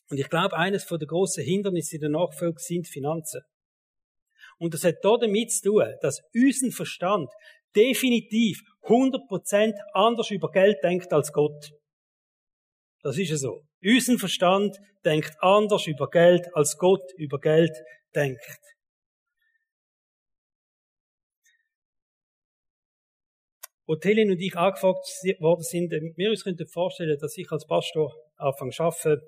Und 0.08 0.18
ich 0.18 0.28
glaube, 0.28 0.56
eines 0.56 0.86
der 0.86 0.98
grossen 0.98 1.42
Hindernisse 1.42 1.96
in 1.96 2.02
der 2.02 2.10
Nachfolge 2.10 2.60
sind 2.60 2.86
Finanzen. 2.86 3.40
Und 4.58 4.74
das 4.74 4.84
hat 4.84 4.96
da 5.02 5.16
damit 5.16 5.50
zu 5.50 5.70
tun, 5.70 5.94
dass 6.00 6.22
unser 6.34 6.70
Verstand 6.70 7.28
definitiv 7.74 8.62
100% 8.82 9.74
anders 9.94 10.30
über 10.30 10.50
Geld 10.50 10.76
denkt 10.84 11.12
als 11.12 11.32
Gott. 11.32 11.72
Das 13.02 13.18
ist 13.18 13.30
ja 13.30 13.36
so. 13.36 13.64
Unser 13.82 14.18
Verstand 14.18 14.78
denkt 15.04 15.34
anders 15.40 15.86
über 15.86 16.08
Geld, 16.08 16.46
als 16.54 16.76
Gott 16.78 17.12
über 17.16 17.40
Geld 17.40 17.76
denkt. 18.14 18.71
Wo 23.86 23.96
Telin 23.96 24.30
und 24.30 24.38
ich 24.40 24.56
angefragt 24.56 25.04
worden 25.40 25.62
sind, 25.62 25.90
wir 25.90 26.30
uns 26.30 26.44
könnten 26.44 26.66
vorstellen, 26.68 27.18
dass 27.18 27.36
ich 27.36 27.50
als 27.50 27.66
Pastor 27.66 28.14
anfange 28.36 28.70
zu 28.70 28.82
arbeiten. 28.82 29.20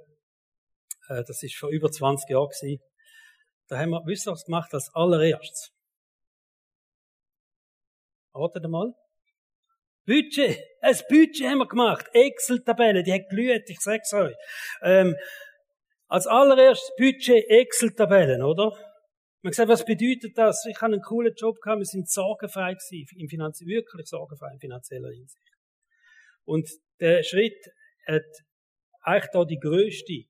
Äh, 1.09 1.25
das 1.27 1.43
ist 1.43 1.57
vor 1.57 1.71
über 1.71 1.91
20 1.91 2.31
Jahren 2.31 2.49
gewesen. 2.49 2.83
Da 3.69 3.79
haben 3.79 3.91
wir, 3.91 4.03
was 4.05 4.45
gemacht 4.45 4.73
als 4.73 4.91
allererstes? 4.95 5.71
Wartet 8.33 8.69
mal. 8.69 8.93
Budget. 10.07 10.59
Ein 10.81 10.99
Budget 11.09 11.49
haben 11.49 11.59
wir 11.59 11.69
gemacht. 11.69 12.07
Excel-Tabelle, 12.13 13.03
die 13.03 13.13
hat 13.13 13.29
glüht, 13.31 13.69
ich 13.69 13.81
sag's 13.81 14.13
euch. 14.13 14.35
Ähm, 14.83 15.17
als 16.09 16.27
allererstes 16.27 16.91
Budget 16.99 17.45
Excel-Tabellen, 17.49 18.43
oder? 18.43 18.73
Man 19.45 19.51
gesagt, 19.51 19.69
was 19.69 19.85
bedeutet 19.85 20.39
das? 20.39 20.65
Ich 20.65 20.81
habe 20.81 20.95
einen 20.95 21.03
coolen 21.03 21.35
Job 21.37 21.61
gehabt, 21.61 21.79
wir 21.79 21.85
sind 21.85 22.09
sorgenfrei 22.09 22.73
gewesen, 22.73 23.07
im 23.19 23.29
Finanz 23.29 23.61
wirklich 23.61 24.07
sorgenfrei 24.07 24.51
in 24.55 24.59
finanzieller 24.59 25.11
Hinsicht. 25.11 25.53
Und 26.45 26.67
der 26.99 27.23
Schritt 27.23 27.63
hat 28.07 28.25
eigentlich 29.03 29.31
da 29.33 29.45
die 29.45 29.59
größte 29.59 30.25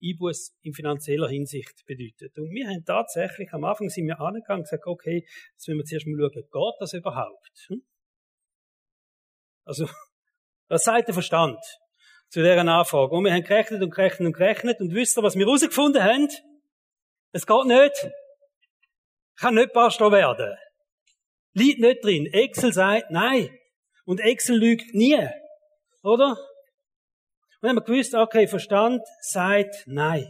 Einbuß 0.00 0.56
in 0.62 0.72
finanzieller 0.72 1.28
Hinsicht 1.28 1.84
bedeutet. 1.84 2.38
Und 2.38 2.50
wir 2.50 2.68
haben 2.68 2.84
tatsächlich, 2.84 3.52
am 3.52 3.64
Anfang 3.64 3.88
sind 3.88 4.06
wir 4.06 4.20
angegangen 4.20 4.60
und 4.60 4.70
gesagt, 4.70 4.86
okay, 4.86 5.26
jetzt 5.54 5.66
müssen 5.66 5.78
wir 5.78 5.84
zuerst 5.84 6.06
mal 6.06 6.30
schauen, 6.30 6.44
geht 6.52 6.74
das 6.78 6.92
überhaupt? 6.92 7.66
Hm? 7.66 7.82
Also, 9.64 9.88
was 10.68 10.84
sagt 10.84 11.08
der 11.08 11.14
Verstand 11.14 11.58
zu 12.28 12.38
dieser 12.38 12.60
Anfrage? 12.60 13.16
Und 13.16 13.24
wir 13.24 13.32
haben 13.32 13.42
gerechnet 13.42 13.82
und 13.82 13.90
gerechnet 13.90 14.26
und 14.28 14.32
gerechnet 14.32 14.78
und 14.78 14.94
wisst 14.94 15.18
ihr, 15.18 15.24
was 15.24 15.34
wir 15.34 15.44
herausgefunden 15.44 16.04
haben? 16.04 16.28
Es 17.32 17.48
geht 17.48 17.66
nicht 17.66 18.12
kann 19.40 19.54
nicht 19.54 19.72
Pastor 19.72 20.12
werden. 20.12 20.56
Liegt 21.54 21.80
nicht 21.80 22.04
drin. 22.04 22.26
Excel 22.26 22.72
sagt 22.72 23.10
nein. 23.10 23.48
Und 24.04 24.20
Excel 24.20 24.56
lügt 24.56 24.94
nie. 24.94 25.16
Oder? 26.02 26.36
Und 27.60 27.68
dann 27.68 27.70
haben 27.70 27.76
wir 27.76 27.84
gewusst, 27.84 28.14
okay, 28.14 28.46
Verstand 28.46 29.02
sagt 29.20 29.84
nein. 29.86 30.26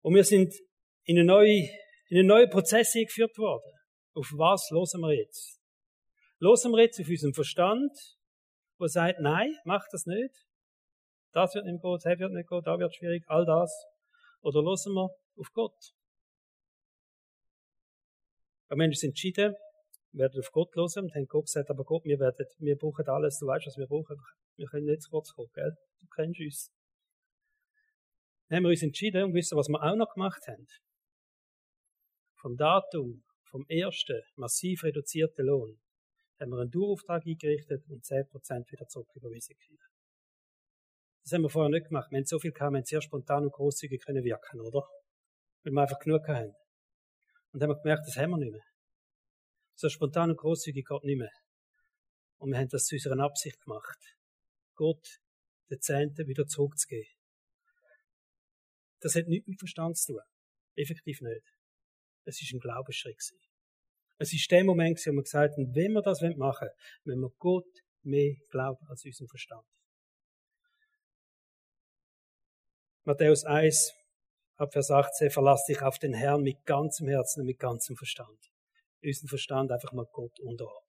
Und 0.00 0.14
wir 0.14 0.24
sind 0.24 0.54
in 1.04 1.18
einen 1.18 1.26
neuen, 1.26 1.68
in 2.08 2.18
einen 2.18 2.28
neuen 2.28 2.50
Prozess 2.50 2.94
eingeführt 2.94 3.36
worden. 3.38 3.72
Auf 4.14 4.30
was 4.36 4.68
losen 4.70 5.00
wir 5.00 5.14
jetzt? 5.14 5.60
Losen 6.38 6.72
wir 6.72 6.82
jetzt 6.82 7.00
auf 7.00 7.08
unseren 7.08 7.32
Verstand, 7.32 7.90
der 8.80 8.88
sagt, 8.88 9.20
nein, 9.20 9.56
mach 9.64 9.84
das 9.90 10.06
nicht. 10.06 10.34
Das 11.32 11.54
wird 11.54 11.64
nicht 11.64 11.80
gut, 11.80 12.04
das 12.04 12.18
wird 12.18 12.32
nicht 12.32 12.48
gut, 12.48 12.66
da 12.66 12.78
wird 12.78 12.94
schwierig, 12.94 13.24
all 13.26 13.44
das. 13.44 13.72
Oder 14.42 14.62
losen 14.62 14.92
wir 14.92 15.10
auf 15.38 15.52
Gott? 15.52 15.94
Aber 18.74 18.80
wir 18.80 18.84
haben 18.86 18.90
uns 18.90 19.04
entschieden, 19.04 19.54
wir 20.10 20.24
werden 20.24 20.40
auf 20.40 20.50
Gott 20.50 20.74
hören 20.74 21.04
und 21.04 21.14
haben 21.14 21.26
Gott 21.28 21.44
gesagt, 21.44 21.70
aber 21.70 21.84
Gott, 21.84 22.04
wir, 22.04 22.18
werden, 22.18 22.44
wir 22.58 22.76
brauchen 22.76 23.06
alles, 23.06 23.38
du 23.38 23.46
weißt, 23.46 23.68
was 23.68 23.76
wir 23.76 23.86
brauchen. 23.86 24.16
Wir 24.56 24.66
können 24.66 24.86
nicht 24.86 25.02
zu 25.02 25.10
kurz 25.10 25.32
kommen, 25.32 25.48
gell? 25.54 25.76
Du 26.00 26.08
kennst 26.08 26.40
uns. 26.40 26.72
Dann 28.48 28.56
haben 28.56 28.62
wir 28.64 28.70
uns 28.70 28.82
entschieden 28.82 29.22
und 29.22 29.34
wissen, 29.34 29.56
was 29.56 29.68
wir 29.68 29.80
auch 29.80 29.94
noch 29.94 30.12
gemacht 30.12 30.42
haben. 30.48 30.66
Vom 32.40 32.56
Datum, 32.56 33.22
vom 33.48 33.64
ersten 33.68 34.20
massiv 34.34 34.82
reduzierten 34.82 35.46
Lohn, 35.46 35.78
haben 36.40 36.50
wir 36.50 36.58
einen 36.58 36.70
Dauerauftrag 36.72 37.24
eingerichtet 37.24 37.84
und 37.88 38.04
10% 38.04 38.72
wieder 38.72 38.88
zurücküberwiesen 38.88 39.54
können. 39.56 39.78
Das 41.22 41.32
haben 41.32 41.42
wir 41.42 41.48
vorher 41.48 41.70
nicht 41.70 41.86
gemacht. 41.86 42.10
Wir 42.10 42.18
haben 42.18 42.26
so 42.26 42.40
viel 42.40 42.50
gehabt, 42.50 42.72
wir 42.72 42.78
haben 42.78 42.84
sehr 42.84 43.02
spontan 43.02 43.44
und 43.44 43.52
großzügig 43.52 44.02
können 44.04 44.24
wirken, 44.24 44.60
oder? 44.60 44.82
Weil 45.62 45.72
wir 45.72 45.82
einfach 45.82 46.00
genug 46.00 46.26
haben. 46.26 46.56
Und 47.54 47.60
dann 47.60 47.70
haben 47.70 47.76
wir 47.76 47.82
gemerkt, 47.82 48.08
das 48.08 48.16
haben 48.16 48.30
wir 48.30 48.38
nicht 48.38 48.50
mehr. 48.50 48.66
So 49.76 49.88
spontan 49.88 50.30
und 50.30 50.36
großzügig 50.36 50.84
geht 50.84 51.04
nicht 51.04 51.18
mehr. 51.18 51.30
Und 52.38 52.50
wir 52.50 52.58
haben 52.58 52.68
das 52.68 52.86
zu 52.86 52.96
unserer 52.96 53.20
Absicht 53.20 53.60
gemacht. 53.60 53.98
Gott 54.74 55.20
den 55.70 55.80
Zehnten 55.80 56.26
wieder 56.26 56.48
zurückzugeben. 56.48 57.08
Das 58.98 59.14
hat 59.14 59.28
nichts 59.28 59.46
mit 59.46 59.60
Verstand 59.60 59.96
zu 59.96 60.14
tun. 60.14 60.22
Effektiv 60.74 61.20
nicht. 61.20 61.46
Es 62.24 62.42
ist 62.42 62.52
ein 62.52 62.58
Glaubensschritt. 62.58 63.22
Es 64.18 64.32
ist 64.32 64.50
der 64.50 64.64
Moment, 64.64 64.98
wo 64.98 65.12
wir 65.12 65.22
gesagt 65.22 65.56
haben, 65.56 65.74
wenn 65.76 65.92
wir 65.92 66.02
das 66.02 66.22
machen 66.22 66.36
wollen, 66.36 66.70
wenn 67.04 67.20
wir 67.20 67.30
Gott 67.38 67.70
mehr 68.02 68.34
glauben 68.50 68.84
als 68.88 69.04
unserem 69.04 69.28
Verstand. 69.28 69.64
Matthäus 73.04 73.44
1, 73.44 73.92
ab 74.56 74.72
Vers 74.72 74.90
18, 74.90 75.30
verlass 75.30 75.64
dich 75.66 75.82
auf 75.82 75.98
den 75.98 76.14
Herrn 76.14 76.42
mit 76.42 76.64
ganzem 76.64 77.08
Herzen 77.08 77.40
und 77.40 77.46
mit 77.46 77.58
ganzem 77.58 77.96
Verstand. 77.96 78.38
Unseren 79.02 79.28
Verstand 79.28 79.72
einfach 79.72 79.92
mal 79.92 80.06
Gott 80.12 80.38
unterordnen. 80.40 80.82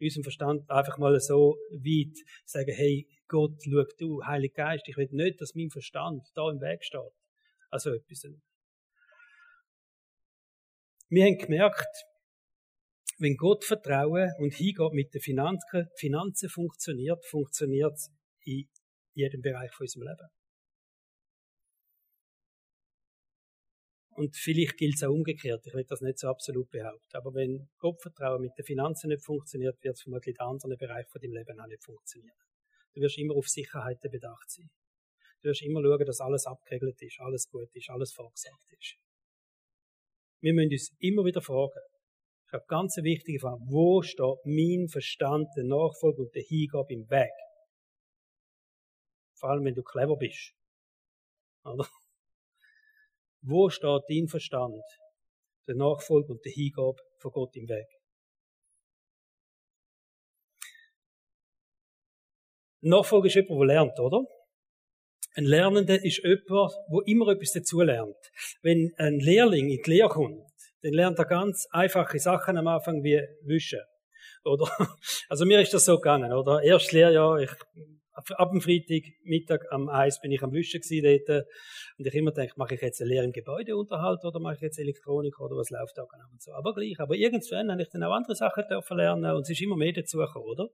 Unseren 0.00 0.22
Verstand 0.22 0.70
einfach 0.70 0.98
mal 0.98 1.18
so 1.20 1.56
weit 1.70 2.16
sagen, 2.44 2.72
hey, 2.72 3.08
Gott, 3.26 3.60
schau 3.62 3.84
du, 3.98 4.24
Heiliger 4.24 4.64
Geist, 4.64 4.86
ich 4.86 4.96
will 4.96 5.08
nicht, 5.10 5.40
dass 5.40 5.54
mein 5.54 5.70
Verstand 5.70 6.28
da 6.34 6.50
im 6.50 6.60
Weg 6.60 6.84
steht. 6.84 7.00
Also 7.70 7.92
etwas. 7.92 8.26
Wir 11.08 11.24
haben 11.24 11.38
gemerkt, 11.38 12.04
wenn 13.18 13.36
Gott 13.36 13.64
vertrauen 13.64 14.32
und 14.38 14.54
hingeht 14.54 14.92
mit 14.92 15.12
den 15.12 15.20
Finanzen, 15.20 15.88
Finanzen 15.96 16.48
funktioniert, 16.48 17.24
funktioniert 17.24 17.94
es 17.94 18.12
in 18.44 18.68
jedem 19.14 19.40
Bereich 19.40 19.72
von 19.72 19.84
unserem 19.84 20.06
Leben. 20.06 20.28
Und 24.18 24.34
vielleicht 24.36 24.76
gilt 24.76 24.96
es 24.96 25.04
auch 25.04 25.12
umgekehrt. 25.12 25.64
Ich 25.64 25.72
will 25.74 25.84
das 25.84 26.00
nicht 26.00 26.18
so 26.18 26.26
absolut 26.26 26.68
behaupten. 26.70 27.16
Aber 27.16 27.32
wenn 27.34 27.68
Gottvertrauen 27.78 28.40
mit 28.40 28.50
den 28.58 28.64
Finanzen 28.64 29.10
nicht 29.10 29.24
funktioniert, 29.24 29.76
wird 29.80 29.94
es 29.94 30.02
vermutlich 30.02 30.34
in 30.34 30.44
anderen 30.44 30.76
Bereichen 30.76 31.08
von 31.08 31.20
deinem 31.20 31.34
Leben 31.34 31.60
auch 31.60 31.68
nicht 31.68 31.84
funktionieren. 31.84 32.34
Du 32.94 33.00
wirst 33.00 33.16
immer 33.16 33.36
auf 33.36 33.46
Sicherheiten 33.46 34.10
bedacht 34.10 34.50
sein. 34.50 34.68
Du 35.40 35.48
wirst 35.48 35.62
immer 35.62 35.80
schauen, 35.82 36.04
dass 36.04 36.20
alles 36.20 36.46
abgeregelt 36.46 37.00
ist, 37.00 37.20
alles 37.20 37.48
gut 37.48 37.68
ist, 37.72 37.90
alles 37.90 38.12
vorgesagt 38.12 38.66
ist. 38.76 38.96
Wir 40.40 40.52
müssen 40.52 40.72
uns 40.72 40.90
immer 40.98 41.24
wieder 41.24 41.40
fragen, 41.40 41.78
ich 42.48 42.52
habe 42.54 42.64
ganz 42.66 42.98
eine 42.98 43.04
wichtige 43.04 43.38
Frage. 43.38 43.60
Wo 43.68 44.02
steht 44.02 44.38
mein 44.44 44.88
Verstand, 44.88 45.46
der 45.56 45.64
Nachfolge 45.64 46.22
und 46.22 46.34
der 46.34 46.42
Hingabe 46.42 46.92
im 46.92 47.08
Weg? 47.08 47.30
Vor 49.38 49.50
allem, 49.50 49.64
wenn 49.64 49.74
du 49.74 49.84
clever 49.84 50.16
bist. 50.16 50.54
Oder? 51.62 51.86
Wo 53.42 53.70
steht 53.70 54.02
dein 54.08 54.28
Verstand, 54.28 54.82
der 55.66 55.76
Nachfolge 55.76 56.32
und 56.32 56.44
der 56.44 56.52
Hingabe 56.52 56.98
von 57.18 57.32
Gott 57.32 57.56
im 57.56 57.68
Weg? 57.68 57.86
Nachfolge 62.80 63.28
ist 63.28 63.34
jemand, 63.34 63.60
der 63.60 63.66
lernt, 63.66 63.98
oder? 63.98 64.24
Ein 65.34 65.44
Lernender 65.44 66.02
ist 66.02 66.22
jemand, 66.24 66.48
der 66.48 67.06
immer 67.06 67.28
etwas 67.28 67.52
dazulernt. 67.52 68.16
Wenn 68.62 68.92
ein 68.96 69.18
Lehrling 69.20 69.70
in 69.70 69.82
die 69.82 69.90
Lehre 69.90 70.08
kommt, 70.08 70.42
dann 70.82 70.92
lernt 70.92 71.18
er 71.18 71.24
ganz 71.24 71.66
einfache 71.70 72.18
Sachen 72.18 72.56
am 72.56 72.66
Anfang 72.66 73.02
wie 73.02 73.20
wischen. 73.42 73.80
Oder, 74.44 74.70
also 75.28 75.44
mir 75.44 75.60
ist 75.60 75.74
das 75.74 75.84
so 75.84 75.96
gegangen, 75.96 76.32
oder? 76.32 76.62
Erst 76.62 76.92
Lehrjahr, 76.92 77.40
ich, 77.40 77.50
ab 78.36 78.50
dem 78.50 78.60
Freitag, 78.60 79.02
Mittag 79.24 79.66
am 79.70 79.88
Eis 79.88 80.20
bin 80.20 80.32
ich 80.32 80.42
am 80.42 80.52
Wischen 80.52 80.80
gewesen 80.80 81.24
dort. 81.26 81.46
Und 81.98 82.06
ich 82.06 82.14
immer 82.14 82.32
denke, 82.32 82.54
mache 82.56 82.74
ich 82.74 82.80
jetzt 82.80 83.00
eine 83.00 83.10
Lehre 83.10 83.24
im 83.24 83.32
Gebäudeunterhalt 83.32 84.24
oder 84.24 84.40
mache 84.40 84.56
ich 84.56 84.60
jetzt 84.60 84.78
Elektronik 84.78 85.38
oder 85.40 85.56
was 85.56 85.70
läuft 85.70 85.96
da 85.96 86.04
genau 86.10 86.26
und 86.32 86.42
so. 86.42 86.52
Aber 86.52 86.74
gleich. 86.74 86.98
Aber 86.98 87.14
irgendwann 87.14 87.70
habe 87.70 87.82
ich 87.82 87.88
dann 87.88 88.02
auch 88.02 88.12
andere 88.12 88.34
Sachen 88.34 88.64
dürfen 88.68 88.96
lernen 88.96 89.32
und 89.32 89.42
es 89.42 89.50
ist 89.50 89.62
immer 89.62 89.76
mehr 89.76 89.92
dazu 89.92 90.18
gekommen, 90.18 90.46
oder? 90.46 90.68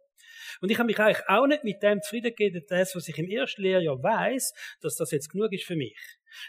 Und 0.60 0.70
ich 0.70 0.78
habe 0.78 0.86
mich 0.86 0.98
eigentlich 0.98 1.28
auch 1.28 1.46
nicht 1.46 1.64
mit 1.64 1.82
dem 1.82 2.00
zufrieden 2.00 2.34
gegeben, 2.34 2.64
das, 2.68 2.94
was 2.94 3.08
ich 3.08 3.18
im 3.18 3.28
ersten 3.28 3.62
Lehrjahr 3.62 4.02
weiß, 4.02 4.52
dass 4.80 4.96
das 4.96 5.10
jetzt 5.10 5.28
genug 5.28 5.52
ist 5.52 5.64
für 5.64 5.76
mich. 5.76 5.98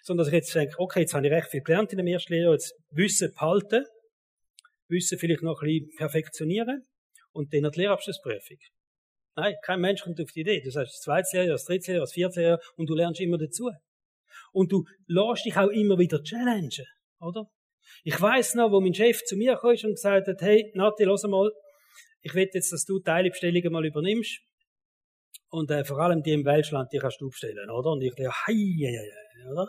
Sondern 0.03 0.25
dass 0.25 0.33
ich 0.33 0.39
jetzt 0.39 0.55
denke, 0.55 0.75
okay, 0.77 1.01
jetzt 1.01 1.13
habe 1.13 1.25
ich 1.25 1.33
recht 1.33 1.49
viel 1.49 1.61
gelernt 1.61 1.91
in 1.91 1.97
dem 1.97 2.07
ersten 2.07 2.33
Lehrjahr, 2.33 2.53
jetzt 2.53 2.73
Wissen 2.91 3.31
behalten, 3.33 3.85
Wissen 4.87 5.17
vielleicht 5.17 5.41
noch 5.41 5.61
ein 5.61 5.67
bisschen 5.67 5.95
perfektionieren 5.97 6.85
und 7.31 7.53
dann 7.53 7.69
die 7.71 7.79
Lehrabschlussprüfung. 7.79 8.57
Nein, 9.35 9.55
kein 9.63 9.81
Mensch 9.81 10.01
kommt 10.01 10.19
auf 10.21 10.31
die 10.31 10.41
Idee. 10.41 10.61
Du 10.61 10.71
sagst 10.71 10.93
das 10.93 11.01
zweite 11.01 11.27
Lehrjahr, 11.33 11.55
das 11.55 11.65
dritte 11.65 11.91
Lehrjahr, 11.91 12.03
das 12.03 12.13
vierte 12.13 12.39
Lehrjahr 12.39 12.61
und 12.77 12.89
du 12.89 12.95
lernst 12.95 13.19
immer 13.19 13.37
dazu. 13.37 13.69
Und 14.53 14.71
du 14.71 14.85
lässt 15.07 15.45
dich 15.45 15.57
auch 15.57 15.69
immer 15.69 15.97
wieder 15.97 16.23
challengen, 16.23 16.87
oder? 17.19 17.49
Ich 18.03 18.19
weiß 18.19 18.55
noch, 18.55 18.71
wo 18.71 18.79
mein 18.79 18.93
Chef 18.93 19.23
zu 19.23 19.35
mir 19.35 19.57
kam 19.57 19.71
und 19.71 19.95
gesagt 19.95 20.27
hat, 20.27 20.41
hey, 20.41 20.71
Nati, 20.75 21.03
lass 21.03 21.23
mal, 21.23 21.51
ich 22.21 22.33
will 22.33 22.49
jetzt, 22.51 22.71
dass 22.71 22.85
du 22.85 22.99
Teilbestellungen 22.99 23.71
mal 23.71 23.85
übernimmst. 23.85 24.39
Und 25.49 25.69
äh, 25.69 25.83
vor 25.83 25.99
allem 25.99 26.23
die 26.23 26.31
im 26.31 26.45
Welschland, 26.45 26.91
die 26.91 26.97
kannst 26.97 27.21
du 27.21 27.29
bestellen, 27.29 27.69
oder? 27.69 27.91
Und 27.91 28.01
ich 28.01 28.11
dachte, 28.15 28.29
hei, 28.29 28.53
hei, 28.53 28.97
hei, 28.97 29.51
oder? 29.51 29.67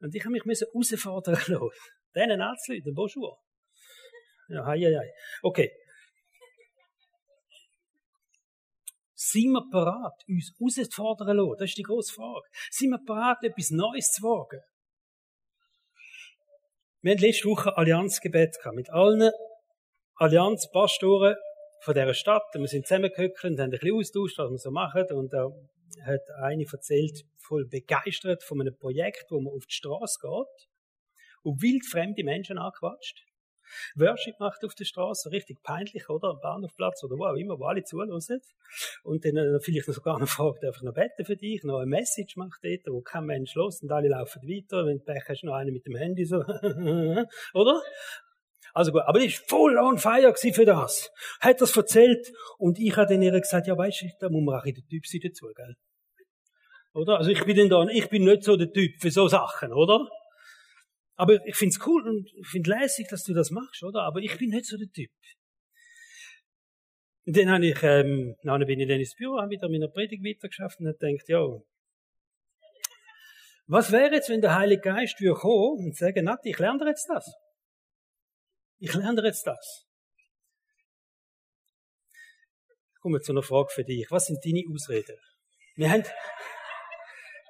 Und 0.00 0.14
ich 0.14 0.24
habe 0.24 0.32
mich 0.32 0.44
müssen 0.44 0.66
herausfordern 0.72 1.34
lassen. 1.48 1.70
Diesen 2.14 2.40
Arztleuten, 2.40 2.94
Bonjour. 2.94 3.38
Ja, 4.48 4.64
hei, 4.66 4.78
hei, 4.78 4.96
hei. 4.96 5.10
Okay. 5.42 5.70
Sind 9.30 9.52
wir 9.52 9.62
bereit, 9.70 10.24
uns 10.26 10.54
herauszufordern 10.58 11.36
lassen? 11.36 11.56
Das 11.58 11.68
ist 11.68 11.76
die 11.76 11.82
grosse 11.82 12.14
Frage. 12.14 12.48
Sind 12.70 12.90
wir 12.90 13.00
bereit, 13.04 13.36
etwas 13.42 13.70
Neues 13.70 14.10
zu 14.10 14.22
wagen? 14.22 14.62
Wir 17.02 17.12
hatten 17.12 17.20
letzte 17.20 17.48
Woche 17.48 17.76
Allianzgebet 17.76 18.56
mit 18.72 18.88
allen 18.88 19.30
Allianzpastoren 20.14 21.36
von 21.82 21.94
dieser 21.94 22.14
Stadt. 22.14 22.42
Wir 22.54 22.66
sind 22.68 22.86
zusammengehockt 22.86 23.44
und 23.44 23.60
haben 23.60 23.66
ein 23.66 23.70
bisschen 23.72 23.96
austauscht, 23.96 24.38
was 24.38 24.50
wir 24.50 24.58
so 24.58 24.70
machen. 24.70 25.04
Und 25.12 25.30
da 25.30 25.50
hat 26.06 26.22
eine 26.40 26.64
erzählt, 26.64 27.22
voll 27.36 27.66
begeistert 27.66 28.42
von 28.42 28.62
einem 28.62 28.76
Projekt, 28.78 29.26
wo 29.28 29.40
man 29.40 29.52
auf 29.52 29.66
die 29.66 29.74
Straße 29.74 30.20
geht 30.22 30.68
und 31.42 31.60
wildfremde 31.60 32.24
Menschen 32.24 32.56
anquatscht. 32.56 33.27
Worship 33.96 34.38
macht 34.40 34.64
auf 34.64 34.74
der 34.74 34.84
Straße, 34.84 35.30
richtig 35.30 35.62
peinlich, 35.62 36.08
oder? 36.08 36.28
Am 36.30 36.40
Bahnhofplatz 36.40 37.02
oder 37.04 37.16
wo 37.16 37.24
auch 37.24 37.36
immer, 37.36 37.58
wo 37.58 37.64
alle 37.64 37.84
zuhören. 37.84 38.10
Und 38.10 39.24
dann 39.24 39.36
äh, 39.36 39.60
vielleicht 39.60 39.86
sogar 39.86 40.18
noch 40.18 40.28
fragt, 40.28 40.62
darf 40.62 40.76
ich 40.76 40.82
noch 40.82 40.94
beten 40.94 41.24
für 41.24 41.36
dich? 41.36 41.62
Noch 41.64 41.78
eine 41.78 41.86
Message 41.86 42.36
macht 42.36 42.60
dort, 42.62 42.86
wo 42.86 43.00
kein 43.00 43.24
Mensch 43.24 43.54
los 43.54 43.82
und 43.82 43.90
alle 43.90 44.08
laufen 44.08 44.42
weiter. 44.42 44.86
Wenn 44.86 44.98
du 44.98 45.04
Pech 45.04 45.24
hast, 45.28 45.44
noch 45.44 45.54
eine 45.54 45.72
mit 45.72 45.86
dem 45.86 45.96
Handy 45.96 46.24
so. 46.24 46.36
oder? 47.54 47.82
Also 48.74 48.92
gut, 48.92 49.02
aber 49.06 49.18
die 49.18 49.26
ist 49.26 49.48
voll 49.48 49.76
on 49.76 49.98
fire 49.98 50.34
für 50.34 50.64
das. 50.64 51.10
Hat 51.40 51.60
das 51.60 51.76
erzählt 51.76 52.30
und 52.58 52.78
ich 52.78 52.96
habe 52.96 53.12
dann 53.12 53.22
ihr 53.22 53.32
gesagt, 53.32 53.66
ja 53.66 53.76
weißt 53.76 54.02
du, 54.02 54.06
da 54.20 54.28
muss 54.28 54.44
man 54.44 54.60
auch 54.60 54.64
in 54.64 54.74
der 54.74 54.84
Typ 54.84 55.06
sein 55.06 55.20
dazu, 55.22 55.46
gell? 55.54 55.74
Oder? 56.94 57.18
Also 57.18 57.30
ich 57.30 57.44
bin 57.44 57.56
denn 57.56 57.68
da, 57.68 57.84
ich 57.88 58.08
bin 58.08 58.24
nicht 58.24 58.42
so 58.42 58.56
der 58.56 58.70
Typ 58.72 59.00
für 59.00 59.10
so 59.10 59.28
Sachen, 59.28 59.72
oder? 59.72 60.08
Aber 61.18 61.44
ich 61.44 61.56
find's 61.56 61.84
cool 61.84 62.08
und 62.08 62.30
ich 62.32 62.46
find 62.46 62.68
lässig, 62.68 63.08
dass 63.08 63.24
du 63.24 63.34
das 63.34 63.50
machst, 63.50 63.82
oder? 63.82 64.02
Aber 64.02 64.20
ich 64.20 64.38
bin 64.38 64.50
nicht 64.50 64.66
so 64.66 64.76
der 64.76 64.88
Typ. 64.88 65.10
Und 67.26 67.36
dann 67.36 67.50
habe 67.50 67.66
ich, 67.66 67.82
ähm, 67.82 68.36
dann 68.44 68.64
bin 68.64 68.78
ich 68.78 68.88
dann 68.88 69.00
ins 69.00 69.16
Büro, 69.16 69.40
habe 69.40 69.50
wieder 69.50 69.68
meine 69.68 69.88
Predigt 69.88 70.24
weitergeschafft 70.24 70.78
und 70.78 70.86
habe 70.86 70.96
gedacht, 70.96 71.28
ja, 71.28 71.44
was 73.66 73.90
wäre 73.90 74.14
jetzt, 74.14 74.30
wenn 74.30 74.40
der 74.40 74.54
Heilige 74.54 74.80
Geist 74.80 75.20
würde 75.20 75.40
kommen 75.40 75.86
und 75.86 75.96
sagen, 75.96 76.24
Nati, 76.24 76.50
ich 76.50 76.58
lerne 76.58 76.78
dir 76.78 76.86
jetzt 76.86 77.08
das. 77.10 77.34
Ich 78.78 78.94
lerne 78.94 79.20
dir 79.20 79.26
jetzt 79.26 79.44
das. 79.44 79.86
Ich 82.94 83.00
komme 83.00 83.20
zu 83.20 83.32
einer 83.32 83.42
Frage 83.42 83.70
für 83.74 83.84
dich. 83.84 84.06
Was 84.10 84.26
sind 84.26 84.38
deine 84.44 84.62
Ausreden? 84.72 85.18
Wir 85.74 85.90
haben, 85.90 86.04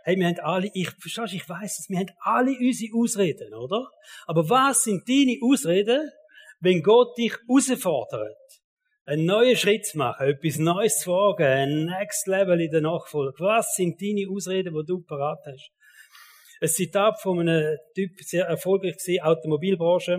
hey, 0.05 0.17
wir 0.17 0.27
haben 0.27 0.41
alle, 0.41 0.71
ich, 0.75 0.91
verstehst 0.99 1.35
ich 1.35 1.49
weiß 1.49 1.79
es, 1.79 1.87
wir 1.89 1.99
haben 1.99 2.11
alle 2.21 2.57
unsere 2.59 2.97
Ausreden, 2.97 3.55
oder? 3.55 3.91
Aber 4.27 4.49
was 4.49 4.83
sind 4.85 5.09
deine 5.09 5.39
Ausreden, 5.43 6.11
wenn 6.61 6.83
Gott 6.83 7.17
dich 7.19 7.35
herausfordert? 7.47 8.37
Einen 9.05 9.25
neuen 9.25 9.57
Schritt 9.57 9.87
zu 9.87 9.99
machen, 9.99 10.27
etwas 10.27 10.59
Neues 10.59 10.99
zu 10.99 11.11
wagen, 11.11 11.45
ein 11.47 11.85
Next 11.87 12.27
Level 12.27 12.61
in 12.61 12.71
der 12.71 12.83
Nachfolge. 12.83 13.39
Was 13.39 13.75
sind 13.75 14.01
deine 14.03 14.27
Ausreden, 14.31 14.75
die 14.75 14.87
du 14.87 15.03
parat 15.03 15.39
hast? 15.47 15.71
Ein 16.61 16.69
Zitat 16.69 17.21
von 17.23 17.41
einem 17.41 17.79
Typ, 17.95 18.11
sehr 18.21 18.47
erfolgreich 18.47 18.97
gewesen, 18.97 19.23
Automobilbranche, 19.23 20.19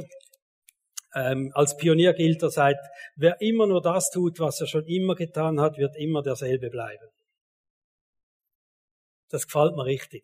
ähm, 1.15 1.51
als 1.53 1.75
Pionier 1.75 2.13
gilt 2.13 2.41
er, 2.43 2.49
sagt, 2.49 2.85
wer 3.15 3.39
immer 3.41 3.67
nur 3.67 3.81
das 3.81 4.09
tut, 4.11 4.39
was 4.39 4.61
er 4.61 4.67
schon 4.67 4.85
immer 4.85 5.15
getan 5.15 5.59
hat, 5.59 5.77
wird 5.77 5.95
immer 5.97 6.21
derselbe 6.21 6.69
bleiben. 6.69 7.07
Das 9.29 9.45
gefällt 9.45 9.75
mir 9.75 9.85
richtig. 9.85 10.23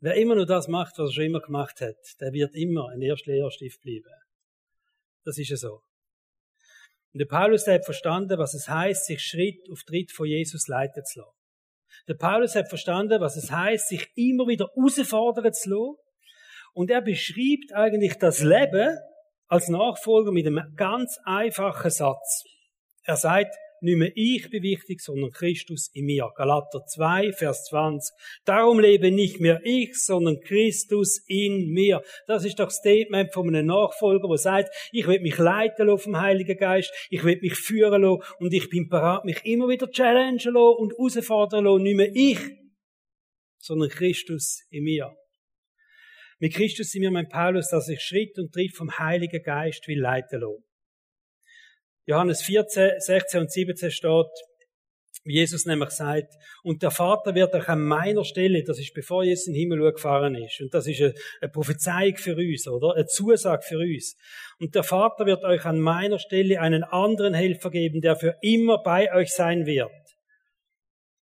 Wer 0.00 0.14
immer 0.14 0.34
nur 0.34 0.46
das 0.46 0.68
macht, 0.68 0.98
was 0.98 1.10
er 1.10 1.14
schon 1.14 1.24
immer 1.24 1.40
gemacht 1.40 1.80
hat, 1.80 1.96
der 2.20 2.32
wird 2.32 2.54
immer 2.54 2.90
ein 2.90 3.00
Erstlehrstift 3.00 3.80
bleiben. 3.80 4.04
Das 5.24 5.38
ist 5.38 5.48
ja 5.48 5.56
so. 5.56 5.80
Und 7.12 7.20
der 7.20 7.26
Paulus 7.26 7.66
hat 7.66 7.84
verstanden, 7.84 8.38
was 8.38 8.54
es 8.54 8.68
heißt, 8.68 9.06
sich 9.06 9.22
Schritt 9.22 9.70
auf 9.70 9.84
Tritt 9.84 10.12
von 10.12 10.26
Jesus 10.26 10.68
leiten 10.68 11.04
zu 11.04 11.20
lassen. 11.20 11.30
Der 12.08 12.14
Paulus 12.14 12.54
hat 12.54 12.68
verstanden, 12.68 13.20
was 13.20 13.36
es 13.36 13.50
heißt, 13.50 13.88
sich 13.88 14.08
immer 14.16 14.46
wieder 14.46 14.68
herausfordern 14.74 15.52
zu 15.52 15.70
lassen. 15.70 15.96
Und 16.74 16.90
er 16.90 17.00
beschreibt 17.00 17.72
eigentlich 17.72 18.18
das 18.18 18.40
Leben 18.40 18.98
als 19.46 19.68
Nachfolger 19.68 20.32
mit 20.32 20.46
einem 20.46 20.74
ganz 20.76 21.18
einfachen 21.24 21.90
Satz. 21.90 22.44
Er 23.04 23.16
sagt, 23.16 23.54
nicht 23.80 23.96
mehr 23.98 24.12
ich 24.14 24.48
bin 24.50 24.62
wichtig, 24.62 25.00
sondern 25.00 25.30
Christus 25.30 25.90
in 25.92 26.06
mir. 26.06 26.30
Galater 26.36 26.84
2, 26.86 27.32
Vers 27.32 27.64
20. 27.66 28.14
Darum 28.44 28.80
lebe 28.80 29.10
nicht 29.10 29.40
mehr 29.40 29.60
ich, 29.64 29.94
sondern 29.94 30.40
Christus 30.40 31.22
in 31.26 31.70
mir. 31.70 32.02
Das 32.26 32.44
ist 32.44 32.58
doch 32.58 32.66
das 32.66 32.76
Statement 32.76 33.32
von 33.32 33.48
einem 33.48 33.66
Nachfolger, 33.66 34.28
der 34.28 34.38
sagt, 34.38 34.74
ich 34.92 35.06
will 35.06 35.20
mich 35.20 35.38
leiten 35.38 35.86
lassen 35.86 36.02
vom 36.02 36.20
Heiligen 36.20 36.56
Geist, 36.56 36.92
ich 37.10 37.24
will 37.24 37.38
mich 37.40 37.54
führen 37.54 38.02
lassen 38.02 38.22
und 38.38 38.52
ich 38.52 38.68
bin 38.70 38.88
bereit, 38.88 39.24
mich 39.24 39.44
immer 39.44 39.68
wieder 39.68 39.90
challengen 39.90 40.38
lassen 40.38 40.76
und 40.78 40.92
herausfordern 40.92 41.64
lassen. 41.64 41.82
Nicht 41.82 41.96
mehr 41.96 42.10
ich, 42.14 42.40
sondern 43.58 43.88
Christus 43.88 44.62
in 44.70 44.84
mir. 44.84 45.14
Mit 46.38 46.54
Christus 46.54 46.94
in 46.94 47.02
mir, 47.02 47.10
mein 47.10 47.28
Paulus, 47.28 47.68
dass 47.70 47.88
ich 47.88 48.00
Schritt 48.00 48.38
und 48.38 48.52
Tritt 48.52 48.76
vom 48.76 48.98
Heiligen 48.98 49.42
Geist 49.42 49.86
will 49.88 50.00
leiten 50.00 50.40
lassen. 50.40 50.64
Johannes 52.06 52.42
14, 52.42 53.00
16 53.00 53.40
und 53.40 53.50
17 53.50 53.90
steht, 53.90 54.26
wie 55.24 55.34
Jesus 55.34 55.64
nämlich 55.64 55.90
sagt, 55.90 56.34
und 56.62 56.82
der 56.82 56.90
Vater 56.90 57.34
wird 57.34 57.54
euch 57.54 57.68
an 57.68 57.82
meiner 57.82 58.24
Stelle, 58.24 58.62
das 58.62 58.78
ist 58.78 58.92
bevor 58.92 59.24
Jesus 59.24 59.46
in 59.46 59.54
den 59.54 59.60
Himmel 59.60 59.92
gefahren 59.92 60.34
ist, 60.34 60.60
und 60.60 60.74
das 60.74 60.86
ist 60.86 61.00
eine, 61.00 61.14
eine 61.40 61.50
Prophezeiung 61.50 62.16
für 62.16 62.36
uns, 62.36 62.68
oder? 62.68 62.94
Eine 62.94 63.06
Zusage 63.06 63.62
für 63.62 63.78
uns. 63.78 64.16
Und 64.58 64.74
der 64.74 64.82
Vater 64.82 65.24
wird 65.24 65.42
euch 65.44 65.64
an 65.64 65.80
meiner 65.80 66.18
Stelle 66.18 66.60
einen 66.60 66.84
anderen 66.84 67.32
Helfer 67.32 67.70
geben, 67.70 68.02
der 68.02 68.16
für 68.16 68.36
immer 68.42 68.82
bei 68.82 69.14
euch 69.14 69.30
sein 69.32 69.64
wird. 69.64 69.90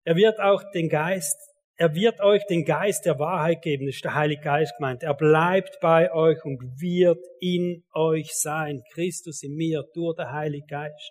Er 0.05 0.17
wird 0.17 0.41
auch 0.41 0.65
den 0.73 0.89
Geist, 0.89 1.39
er 1.83 1.97
wird 1.97 2.21
euch 2.21 2.47
den 2.47 2.65
Geist 2.65 3.07
der 3.07 3.19
Wahrheit 3.19 3.61
geben, 3.61 3.87
das 3.87 3.97
ist 3.97 4.05
der 4.05 4.15
Heilige 4.15 4.43
Geist 4.43 4.73
gemeint. 4.77 5.03
Er 5.03 5.15
bleibt 5.15 5.81
bei 5.81 6.13
euch 6.13 6.39
und 6.45 6.61
wird 6.81 7.19
in 7.41 7.85
euch 7.93 8.31
sein. 8.35 8.85
Christus 8.93 9.43
in 9.43 9.57
mir 9.57 9.83
durch 9.93 10.15
den 10.15 10.31
Heiligen 10.31 10.69
Geist. 10.69 11.11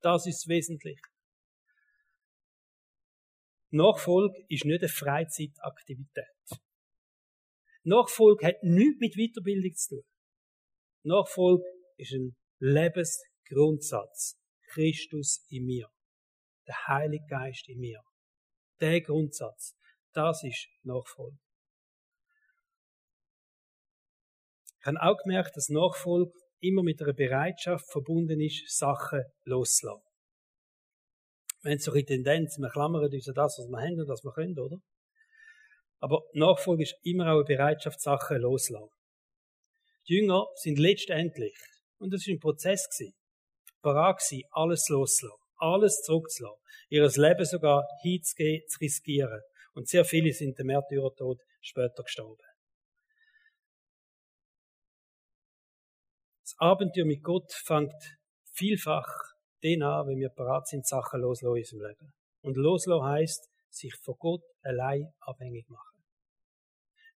Das 0.00 0.24
ist 0.28 0.46
wesentlich. 0.46 1.00
Nachfolge 3.70 4.44
ist 4.48 4.64
nicht 4.64 4.82
eine 4.82 4.88
Freizeitaktivität. 4.88 6.60
Nachfolge 7.82 8.46
hat 8.46 8.62
nichts 8.62 9.00
mit 9.00 9.16
Weiterbildung 9.16 9.74
zu 9.74 9.96
tun. 9.96 10.04
Nachfolge 11.02 11.64
ist 11.96 12.12
ein 12.12 12.36
Lebensgrundsatz. 12.60 14.38
Christus 14.68 15.44
in 15.48 15.64
mir. 15.64 15.88
Der 16.68 16.76
Heilige 16.86 17.26
Geist 17.28 17.68
in 17.68 17.80
mir. 17.80 18.00
Der 18.80 19.00
Grundsatz. 19.00 19.74
Das 20.12 20.42
ist 20.44 20.68
Nachfolge. 20.82 21.38
Ich 24.80 24.86
habe 24.86 25.00
auch 25.00 25.16
gemerkt, 25.22 25.56
dass 25.56 25.68
Nachfolge 25.68 26.32
immer 26.60 26.82
mit 26.82 27.00
einer 27.00 27.12
Bereitschaft 27.12 27.90
verbunden 27.90 28.40
ist, 28.40 28.68
Sachen 28.76 29.22
loszulassen. 29.44 30.02
Wir 31.62 31.70
haben 31.70 31.78
so 31.78 31.92
eine 31.92 32.04
Tendenz, 32.04 32.58
wir 32.58 32.68
klammern 32.68 33.04
uns 33.04 33.28
an 33.28 33.34
das, 33.34 33.56
was 33.58 33.68
wir 33.68 33.78
haben 33.78 34.00
und 34.00 34.08
was 34.08 34.24
wir 34.24 34.32
können, 34.32 34.58
oder? 34.58 34.78
Aber 36.00 36.22
Nachfolge 36.34 36.82
ist 36.82 36.96
immer 37.04 37.28
auch 37.28 37.36
eine 37.36 37.44
Bereitschaft, 37.44 38.00
Sachen 38.00 38.38
loszulassen. 38.38 38.90
Die 40.08 40.14
Jünger 40.14 40.46
sind 40.56 40.80
letztendlich, 40.80 41.56
und 41.98 42.12
das 42.12 42.26
war 42.26 42.34
ein 42.34 42.40
Prozess, 42.40 42.88
gewesen, 42.90 43.14
bereit 43.80 44.18
gewesen, 44.18 44.42
alles 44.50 44.88
loszulassen, 44.88 45.40
alles 45.58 46.02
zurückzulassen, 46.02 46.60
ihr 46.88 47.08
Leben 47.08 47.44
sogar 47.44 47.86
hinzugehen, 48.02 48.62
zu 48.66 48.80
riskieren. 48.80 49.40
Und 49.74 49.88
sehr 49.88 50.04
viele 50.04 50.32
sind 50.32 50.58
dem 50.58 50.66
Märtyrertod 50.66 51.40
später 51.60 52.02
gestorben. 52.02 52.42
Das 56.44 56.54
Abenteuer 56.58 57.06
mit 57.06 57.22
Gott 57.22 57.52
fängt 57.52 57.94
vielfach 58.52 59.06
den 59.62 59.82
an, 59.82 60.08
wenn 60.08 60.18
wir 60.18 60.28
bereit 60.28 60.66
sind, 60.66 60.86
Sachen 60.86 61.20
loszulassen 61.20 61.56
in 61.56 61.62
unserem 61.62 61.88
Leben. 61.88 62.12
Und 62.42 62.56
loslassen 62.56 63.04
heisst, 63.04 63.48
sich 63.70 63.94
von 64.02 64.16
Gott 64.18 64.42
allein 64.62 65.12
abhängig 65.20 65.68
machen. 65.68 66.02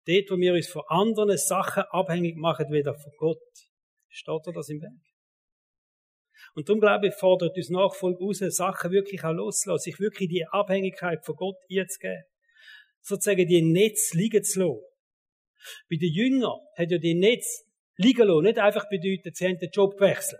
Dort, 0.07 0.31
wo 0.31 0.37
wir 0.37 0.53
uns 0.53 0.69
von 0.69 0.83
anderen 0.87 1.37
Sachen 1.37 1.83
abhängig 1.91 2.37
machen, 2.37 2.71
wieder 2.71 2.95
von 2.95 3.11
Gott, 3.17 3.43
steht 4.09 4.47
er 4.47 4.53
das 4.53 4.69
im 4.69 4.81
Weg. 4.81 5.13
Und 6.55 6.69
darum 6.69 6.79
glaube 6.79 7.07
ich, 7.07 7.13
fordert 7.15 7.55
uns 7.55 7.69
Nachfolge 7.69 8.23
raus, 8.23 8.39
Sachen 8.39 8.91
wirklich 8.91 9.23
auch 9.23 9.33
loszulassen, 9.33 9.91
sich 9.91 9.99
wirklich 9.99 10.29
die 10.29 10.45
Abhängigkeit 10.49 11.25
von 11.25 11.35
Gott 11.35 11.57
geben. 11.67 12.23
Sozusagen 13.01 13.47
die 13.47 13.61
Netz 13.61 14.13
liegen 14.13 14.43
zu 14.43 14.59
lassen. 14.59 14.81
Bei 15.89 15.95
den 15.97 16.13
Jüngern 16.13 16.59
hat 16.75 16.91
ja 16.91 16.97
die 16.97 17.15
Netz 17.15 17.63
liegen 17.97 18.27
lassen 18.27 18.43
nicht 18.43 18.59
einfach 18.59 18.89
bedeutet, 18.89 19.35
sie 19.35 19.45
haben 19.45 19.59
den 19.59 19.71
Job 19.71 19.97
gewechselt 19.97 20.39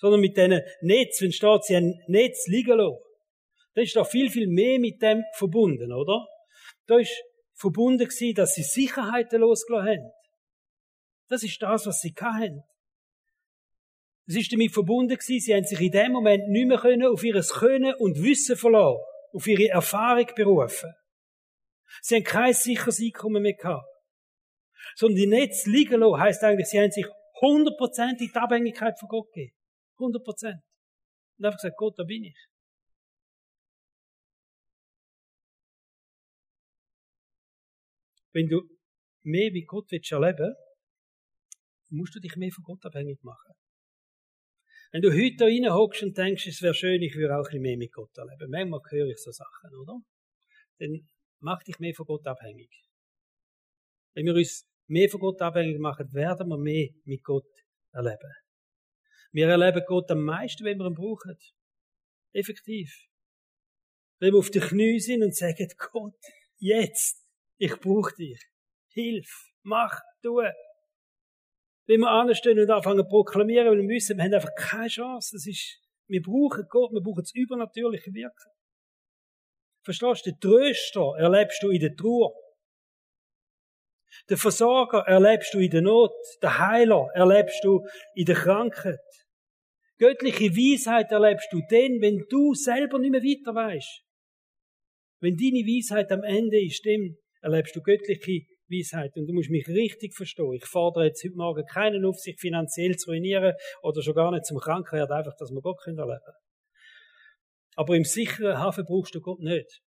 sondern 0.00 0.20
mit 0.20 0.36
diesen 0.36 0.62
Netz, 0.80 1.20
wenn 1.20 1.32
steht, 1.32 1.64
sie 1.64 1.76
haben 1.76 2.00
Netz 2.06 2.46
liegen 2.46 2.78
lassen. 2.78 2.98
Da 3.74 3.82
ist 3.82 3.94
doch 3.94 4.08
viel, 4.08 4.30
viel 4.30 4.48
mehr 4.48 4.78
mit 4.80 5.00
dem 5.02 5.22
verbunden, 5.34 5.92
oder? 5.92 6.26
Da 6.86 6.98
ist 6.98 7.22
verbunden 7.54 8.08
gewesen, 8.08 8.34
dass 8.34 8.54
sie 8.54 8.62
Sicherheiten 8.62 9.40
losgelassen 9.40 9.88
haben. 9.88 10.10
Das 11.28 11.42
ist 11.42 11.60
das, 11.62 11.86
was 11.86 12.00
sie 12.00 12.14
hatten. 12.18 12.62
Es 14.26 14.36
ist 14.36 14.52
damit 14.52 14.72
verbunden 14.72 15.16
gewesen, 15.16 15.40
sie 15.40 15.54
haben 15.54 15.64
sich 15.64 15.80
in 15.80 15.92
dem 15.92 16.12
Moment 16.12 16.48
nicht 16.48 16.66
mehr 16.66 16.78
können 16.78 17.06
auf 17.06 17.22
ihr 17.22 17.40
Können 17.40 17.94
und 17.94 18.22
Wissen 18.22 18.56
verlassen, 18.56 19.02
auf 19.32 19.46
ihre 19.46 19.68
Erfahrung 19.68 20.26
berufen. 20.34 20.92
Sie 22.02 22.16
haben 22.16 22.24
kein 22.24 22.54
sicheres 22.54 23.00
Einkommen 23.00 23.42
mehr 23.42 23.54
gehabt. 23.54 23.86
Sondern 24.96 25.16
die 25.16 25.26
Netz 25.26 25.66
liegen 25.66 26.00
lassen 26.00 26.20
heisst 26.20 26.42
eigentlich, 26.42 26.68
sie 26.68 26.80
haben 26.80 26.90
sich 26.90 27.06
hundertprozentig 27.40 28.28
in 28.28 28.32
die 28.32 28.38
Abhängigkeit 28.38 28.98
von 28.98 29.08
Gott 29.08 29.32
gegeben. 29.32 29.54
100 29.94 30.24
Prozent. 30.24 30.62
Und 31.38 31.44
einfach 31.44 31.58
gesagt, 31.58 31.76
Gott, 31.76 31.98
da 31.98 32.04
bin 32.04 32.24
ich. 32.24 32.36
Wenn 38.32 38.48
du 38.48 38.62
mehr 39.22 39.52
wie 39.52 39.64
Gott 39.64 39.90
willst 39.90 40.12
erleben, 40.12 40.54
musst 41.88 42.14
du 42.14 42.20
dich 42.20 42.36
mehr 42.36 42.50
von 42.52 42.62
Gott 42.64 42.84
abhängig 42.84 43.22
machen. 43.22 43.52
Wenn 44.92 45.02
du 45.02 45.10
heute 45.10 45.36
da 45.38 45.44
reinhockst 45.44 46.02
und 46.02 46.18
denkst, 46.18 46.46
es 46.46 46.62
wäre 46.62 46.74
schön, 46.74 47.02
ich 47.02 47.14
würde 47.14 47.34
auch 47.34 47.38
ein 47.38 47.44
bisschen 47.44 47.62
mehr 47.62 47.76
mit 47.76 47.92
Gott 47.92 48.16
erleben. 48.16 48.50
Manchmal 48.50 48.80
höre 48.90 49.08
ich 49.08 49.18
so 49.18 49.30
Sachen, 49.30 49.74
oder? 49.74 50.00
Dann 50.78 51.06
mach 51.40 51.62
dich 51.62 51.78
mehr 51.78 51.94
von 51.94 52.06
Gott 52.06 52.26
abhängig. 52.26 52.70
Wenn 54.14 54.26
wir 54.26 54.34
uns 54.34 54.66
mehr 54.86 55.08
von 55.08 55.20
Gott 55.20 55.40
abhängig 55.40 55.78
machen, 55.78 56.12
werden 56.12 56.48
wir 56.48 56.58
mehr 56.58 56.88
mit 57.04 57.22
Gott 57.22 57.48
erleben. 57.92 58.32
Wir 59.32 59.48
erleben 59.48 59.82
Gott 59.86 60.10
am 60.10 60.24
meisten, 60.24 60.64
wenn 60.64 60.78
wir 60.78 60.86
ihn 60.86 60.94
brauchen. 60.94 61.36
Effektiv. 62.32 62.92
Wenn 64.18 64.32
wir 64.32 64.38
auf 64.38 64.50
den 64.50 64.62
Knie 64.62 64.98
sind 64.98 65.22
und 65.22 65.34
sagen, 65.34 65.68
Gott, 65.92 66.14
jetzt, 66.58 67.24
ich 67.58 67.78
brauche 67.78 68.14
dich. 68.16 68.40
Hilf, 68.92 69.52
mach, 69.62 70.00
tu. 70.22 70.42
Wenn 71.86 72.00
wir 72.00 72.10
anstehen 72.10 72.58
und 72.58 72.70
anfangen 72.70 73.04
zu 73.04 73.08
proklamieren, 73.08 73.68
weil 73.68 73.78
wir 73.78 73.88
wissen, 73.88 74.16
wir 74.16 74.24
haben 74.24 74.34
einfach 74.34 74.54
keine 74.56 74.88
Chance. 74.88 75.36
Das 75.36 75.46
ist, 75.46 75.80
wir 76.08 76.22
brauchen 76.22 76.66
Gott, 76.68 76.92
wir 76.92 77.00
brauchen 77.00 77.22
das 77.22 77.34
übernatürliche 77.34 78.12
Wirken. 78.12 78.50
Verstehst 79.82 80.26
du? 80.26 80.30
Den 80.30 80.40
Tröster 80.40 81.14
erlebst 81.18 81.62
du 81.62 81.70
in 81.70 81.80
der 81.80 81.94
Trauer. 81.96 82.34
Den 84.28 84.36
Versorger 84.36 85.00
erlebst 85.06 85.54
du 85.54 85.58
in 85.58 85.70
der 85.70 85.82
Not. 85.82 86.12
Den 86.42 86.58
Heiler 86.58 87.08
erlebst 87.14 87.64
du 87.64 87.86
in 88.14 88.26
der 88.26 88.36
Krankheit. 88.36 88.98
Göttliche 89.98 90.50
Weisheit 90.56 91.10
erlebst 91.10 91.48
du 91.52 91.60
denn, 91.70 92.00
wenn 92.00 92.24
du 92.28 92.54
selber 92.54 92.98
nicht 92.98 93.10
mehr 93.10 93.22
weiter 93.22 93.54
weißt. 93.54 94.02
Wenn 95.20 95.36
deine 95.36 95.66
Weisheit 95.66 96.10
am 96.10 96.22
Ende 96.22 96.64
ist, 96.64 96.84
dann 96.86 97.16
erlebst 97.42 97.76
du 97.76 97.82
göttliche 97.82 98.46
Weisheit. 98.68 99.14
Und 99.16 99.26
du 99.26 99.34
musst 99.34 99.50
mich 99.50 99.68
richtig 99.68 100.14
verstehen. 100.14 100.54
Ich 100.54 100.64
fordere 100.64 101.06
jetzt 101.06 101.22
heute 101.24 101.36
Morgen 101.36 101.66
keinen 101.66 102.04
auf, 102.06 102.16
sich 102.16 102.38
finanziell 102.38 102.96
zu 102.96 103.10
ruinieren 103.10 103.54
oder 103.82 104.02
schon 104.02 104.14
gar 104.14 104.30
nicht 104.30 104.46
zum 104.46 104.58
Kranken 104.58 104.96
werden, 104.96 105.12
einfach, 105.12 105.36
dass 105.36 105.50
wir 105.50 105.60
Gott 105.60 105.78
erleben 105.86 106.06
können. 106.06 106.49
Aber 107.76 107.96
im 107.96 108.04
sicheren 108.04 108.58
Hafen 108.58 108.84
brauchst 108.84 109.14
du 109.14 109.20
Gott 109.20 109.40
nicht. 109.40 109.82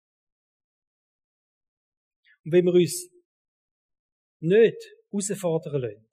Und 2.44 2.52
wenn 2.52 2.66
wir 2.66 2.74
uns 2.74 3.10
nicht 4.40 4.78
herausfordern 5.12 5.82
lassen, 5.82 6.10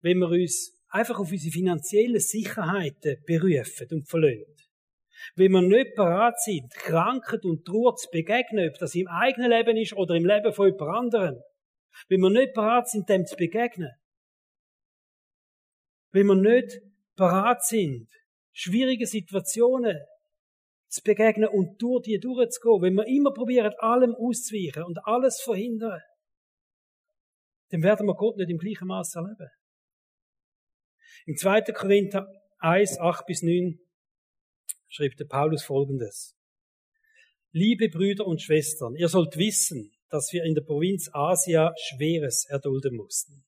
wenn 0.00 0.18
wir 0.18 0.28
uns 0.28 0.76
einfach 0.88 1.18
auf 1.18 1.30
unsere 1.30 1.52
finanziellen 1.52 2.20
Sicherheiten 2.20 3.22
berufen 3.26 3.88
und 3.90 4.08
verlassen. 4.08 4.54
Wenn 5.34 5.52
wir 5.52 5.62
nicht 5.62 5.94
bereit 5.94 6.38
sind, 6.40 6.72
Krankheit 6.74 7.44
und 7.44 7.64
Trauer 7.64 7.96
zu 7.96 8.08
begegnen, 8.10 8.68
ob 8.68 8.78
das 8.78 8.94
im 8.94 9.08
eigenen 9.08 9.50
Leben 9.50 9.76
ist 9.76 9.94
oder 9.94 10.14
im 10.14 10.24
Leben 10.24 10.52
von 10.52 10.70
jemand 10.70 10.96
anderem. 10.96 11.42
Wenn 12.08 12.20
wir 12.20 12.30
nicht 12.30 12.54
bereit 12.54 12.88
sind, 12.88 13.08
dem 13.08 13.26
zu 13.26 13.36
begegnen. 13.36 13.90
Wenn 16.12 16.26
wir 16.26 16.36
nicht 16.36 16.80
bereit 17.16 17.64
sind, 17.64 18.08
schwierige 18.56 19.06
Situationen 19.06 19.98
zu 20.88 21.02
begegnen 21.02 21.50
und 21.50 21.80
durch 21.82 22.04
die 22.04 22.18
durchzugehen, 22.18 22.80
wenn 22.80 22.94
wir 22.94 23.06
immer 23.06 23.32
probieren, 23.32 23.74
allem 23.78 24.14
auszuweichen 24.14 24.82
und 24.84 24.98
alles 25.04 25.42
verhindern, 25.42 26.00
dann 27.68 27.82
werden 27.82 28.06
wir 28.06 28.14
Gott 28.14 28.38
nicht 28.38 28.48
im 28.48 28.56
gleichen 28.56 28.88
Maß 28.88 29.14
erleben. 29.16 29.50
Im 31.26 31.36
2. 31.36 31.60
Korinther 31.72 32.26
1, 32.58 32.98
8 32.98 33.26
bis 33.26 33.42
9 33.42 33.78
schrieb 34.88 35.16
der 35.16 35.26
Paulus 35.26 35.62
folgendes. 35.62 36.34
Liebe 37.50 37.90
Brüder 37.90 38.26
und 38.26 38.40
Schwestern, 38.40 38.94
ihr 38.94 39.08
sollt 39.08 39.36
wissen, 39.36 39.92
dass 40.08 40.32
wir 40.32 40.44
in 40.44 40.54
der 40.54 40.62
Provinz 40.62 41.10
Asia 41.12 41.74
Schweres 41.76 42.46
erdulden 42.48 42.96
mussten. 42.96 43.44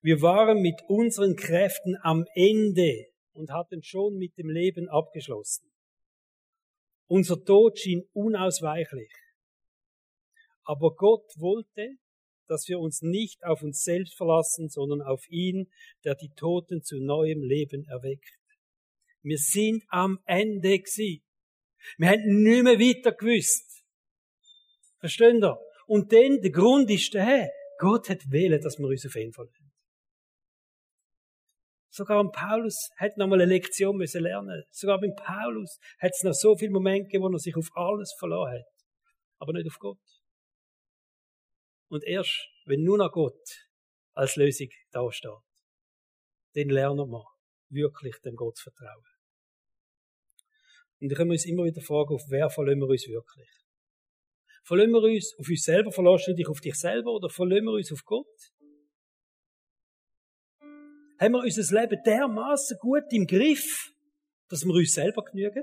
Wir 0.00 0.20
waren 0.20 0.60
mit 0.62 0.82
unseren 0.88 1.36
Kräften 1.36 1.96
am 2.02 2.24
Ende 2.34 3.13
und 3.34 3.50
hatten 3.50 3.82
schon 3.82 4.16
mit 4.16 4.36
dem 4.38 4.48
Leben 4.48 4.88
abgeschlossen. 4.88 5.70
Unser 7.06 7.44
Tod 7.44 7.78
schien 7.78 8.08
unausweichlich. 8.12 9.12
Aber 10.64 10.94
Gott 10.94 11.30
wollte, 11.36 11.96
dass 12.46 12.68
wir 12.68 12.78
uns 12.78 13.02
nicht 13.02 13.44
auf 13.44 13.62
uns 13.62 13.82
selbst 13.82 14.16
verlassen, 14.16 14.68
sondern 14.68 15.02
auf 15.02 15.28
ihn, 15.28 15.70
der 16.04 16.14
die 16.14 16.30
Toten 16.34 16.82
zu 16.82 16.98
neuem 17.00 17.42
Leben 17.42 17.84
erweckt. 17.84 18.38
Wir 19.22 19.38
sind 19.38 19.84
am 19.88 20.20
Ende 20.26 20.78
gsi. 20.78 21.22
Wir 21.98 22.10
haben 22.10 22.42
nicht 22.42 22.62
mehr 22.62 22.78
weiter 22.78 23.12
gewusst. 23.12 23.84
Verstehen 24.98 25.42
ihr? 25.42 25.58
Und 25.86 26.12
dann, 26.12 26.40
der 26.40 26.50
Grund 26.50 26.90
ist 26.90 27.12
der, 27.12 27.50
Gott 27.78 28.08
hat 28.08 28.30
wählen, 28.30 28.60
dass 28.60 28.78
wir 28.78 28.86
uns 28.86 29.04
auf 29.04 29.16
ihn 29.16 29.32
verlassen. 29.32 29.63
Sogar 31.96 32.18
ein 32.18 32.32
Paulus 32.32 32.90
hat 32.96 33.16
noch 33.16 33.28
mal 33.28 33.40
eine 33.40 33.44
Lektion 33.44 33.96
müssen 33.96 34.22
lernen. 34.24 34.64
Sogar 34.70 34.98
beim 34.98 35.14
Paulus 35.14 35.78
hat 36.00 36.10
es 36.10 36.24
noch 36.24 36.32
so 36.32 36.56
viele 36.56 36.72
Momente 36.72 37.04
gegeben, 37.04 37.22
wo 37.22 37.28
er 37.28 37.38
sich 37.38 37.54
auf 37.54 37.70
alles 37.76 38.12
verloren 38.18 38.58
hat. 38.58 38.66
Aber 39.38 39.52
nicht 39.52 39.68
auf 39.68 39.78
Gott. 39.78 40.00
Und 41.88 42.02
erst, 42.02 42.48
wenn 42.64 42.82
nur 42.82 42.98
noch 42.98 43.12
Gott 43.12 43.68
als 44.12 44.34
Lösung 44.34 44.70
da 44.90 45.08
steht, 45.12 45.30
dann 46.54 46.68
lernen 46.68 47.08
wir 47.08 47.24
wirklich 47.68 48.16
dem 48.24 48.34
Gott 48.34 48.56
zu 48.56 48.70
vertrauen. 48.72 49.04
Und 51.00 51.12
da 51.12 51.14
können 51.14 51.30
wir 51.30 51.34
uns 51.34 51.46
immer 51.46 51.62
wieder 51.62 51.80
fragen, 51.80 52.12
auf 52.12 52.24
wer 52.28 52.50
verlassen 52.50 52.80
wir 52.80 52.88
uns 52.88 53.06
wirklich? 53.06 53.50
Verlassen 54.64 54.90
wir 54.90 55.02
uns 55.02 55.32
auf 55.38 55.48
uns 55.48 55.62
selber, 55.62 55.92
verlässt 55.92 56.26
du 56.26 56.34
dich 56.34 56.48
auf 56.48 56.60
dich 56.60 56.74
selber 56.74 57.12
oder 57.12 57.30
verlassen 57.30 57.66
wir 57.66 57.74
uns 57.74 57.92
auf 57.92 58.04
Gott? 58.04 58.52
Haben 61.20 61.32
wir 61.32 61.42
unser 61.42 61.80
Leben 61.80 62.02
dermaßen 62.04 62.76
gut 62.80 63.04
im 63.10 63.26
Griff, 63.26 63.92
dass 64.48 64.64
wir 64.64 64.74
uns 64.74 64.92
selber 64.92 65.22
genügen? 65.24 65.62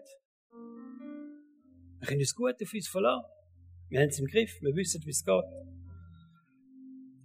Wir 1.99 2.07
können 2.07 2.21
uns 2.21 2.33
gut 2.33 2.55
auf 2.61 2.73
uns 2.73 2.87
verlassen. 2.87 3.25
Wir 3.89 3.99
haben 3.99 4.07
es 4.07 4.19
im 4.19 4.27
Griff, 4.27 4.51
wir 4.61 4.75
wissen, 4.75 5.01
wie 5.05 5.09
es 5.09 5.25
geht. 5.25 5.43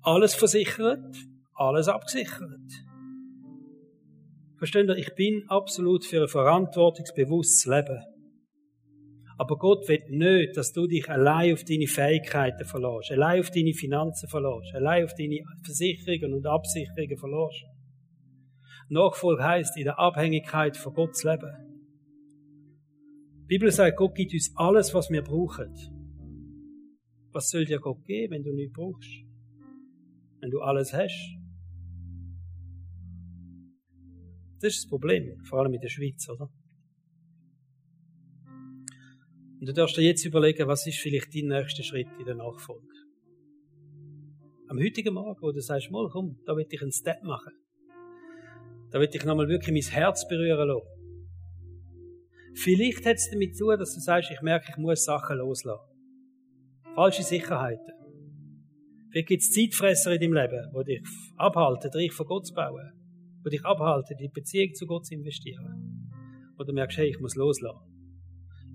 Alles 0.03 0.35
versichert, 0.35 1.17
alles 1.55 1.89
abgesichert. 1.89 2.61
Versteht 4.59 4.89
ihr? 4.89 4.97
Ich 4.97 5.15
bin 5.15 5.45
absolut 5.49 6.05
für 6.05 6.23
ein 6.23 6.29
verantwortungsbewusstes 6.29 7.67
Leben. 7.67 8.03
Aber 9.39 9.57
Gott 9.57 9.87
will 9.87 10.03
nicht, 10.09 10.57
dass 10.57 10.73
du 10.73 10.87
dich 10.87 11.09
allein 11.09 11.53
auf 11.53 11.63
deine 11.63 11.87
Fähigkeiten 11.87 12.65
verlässt, 12.65 13.13
allein 13.13 13.41
auf 13.41 13.51
deine 13.51 13.75
Finanzen 13.75 14.29
verlässt, 14.29 14.75
allein 14.75 15.05
auf 15.05 15.15
deine 15.15 15.41
Versicherungen 15.63 16.35
und 16.35 16.47
Absicherungen 16.47 17.19
verlässt. 17.19 17.76
Nachfolge 18.89 19.43
heißt 19.43 19.77
in 19.77 19.85
der 19.85 19.99
Abhängigkeit 19.99 20.77
von 20.77 20.95
Gott 20.95 21.17
zu 21.17 21.29
leben. 21.29 21.51
Die 23.43 23.59
Bibel 23.59 23.71
sagt, 23.71 23.97
Gott 23.97 24.15
gibt 24.15 24.33
uns 24.33 24.53
alles, 24.57 24.95
was 24.95 25.11
wir 25.11 25.23
brauchen. 25.23 25.75
Was 27.33 27.51
soll 27.51 27.65
dir 27.65 27.79
Gott 27.79 28.05
geben, 28.05 28.35
wenn 28.35 28.43
du 28.43 28.53
nichts 28.53 28.73
brauchst? 28.73 29.11
Wenn 30.41 30.51
du 30.51 30.61
alles 30.61 30.93
hast? 30.93 31.37
Das 34.61 34.73
ist 34.73 34.85
das 34.85 34.89
Problem, 34.89 35.39
vor 35.45 35.61
allem 35.61 35.75
in 35.75 35.81
der 35.81 35.89
Schweiz, 35.89 36.29
oder? 36.29 36.51
Und 39.59 39.67
du 39.67 39.73
darfst 39.73 39.97
dir 39.97 40.03
jetzt 40.03 40.25
überlegen, 40.25 40.67
was 40.67 40.87
ist 40.87 40.99
vielleicht 40.99 41.35
dein 41.35 41.47
nächster 41.49 41.83
Schritt 41.83 42.09
in 42.19 42.25
der 42.25 42.35
Nachfolge? 42.37 42.87
Am 44.69 44.79
heutigen 44.79 45.15
Morgen, 45.15 45.41
wo 45.41 45.53
du 45.53 45.61
sagst, 45.61 45.91
mal 45.91 46.09
komm, 46.11 46.39
da 46.47 46.57
will 46.57 46.67
ich 46.69 46.83
einen 46.83 46.93
Step 46.93 47.23
machen. 47.23 47.53
Da 48.97 49.01
will 49.03 49.11
ich 49.13 49.25
nochmal 49.27 49.47
wirklich 49.47 49.75
mein 49.75 49.93
Herz 49.93 50.27
berühren 50.27 50.69
lassen. 50.69 50.89
Vielleicht 52.55 53.05
hat 53.05 53.17
es 53.17 53.29
damit 53.31 53.55
zu 53.55 53.67
tun, 53.67 53.79
dass 53.79 53.95
du 53.95 54.01
sagst, 54.01 54.31
ich 54.31 54.41
merke, 54.41 54.71
ich 54.71 54.79
muss 54.79 55.05
Sachen 55.05 55.37
loslassen. 55.37 55.85
Falsche 56.95 57.23
Sicherheiten. 57.23 57.93
Vielleicht 59.11 59.29
gibt 59.29 59.43
es 59.43 59.53
Zeitfresser 59.53 60.13
in 60.15 60.21
deinem 60.23 60.33
Leben, 60.33 60.73
die 60.81 60.95
dich 60.95 61.03
abhalten, 61.37 61.91
Reich 61.93 62.11
von 62.15 62.25
Gott 62.25 62.47
zu 62.47 62.55
bauen. 62.55 62.91
Die 63.45 63.51
dich 63.51 63.67
abhalten, 63.67 64.17
die 64.19 64.29
Beziehung 64.29 64.73
zu 64.73 64.87
Gott 64.87 65.05
zu 65.05 65.15
investieren. 65.15 66.09
Du 66.57 66.73
merkst, 66.73 66.97
hey, 66.97 67.11
ich 67.11 67.21
muss 67.21 67.37
loslassen. 67.37 67.85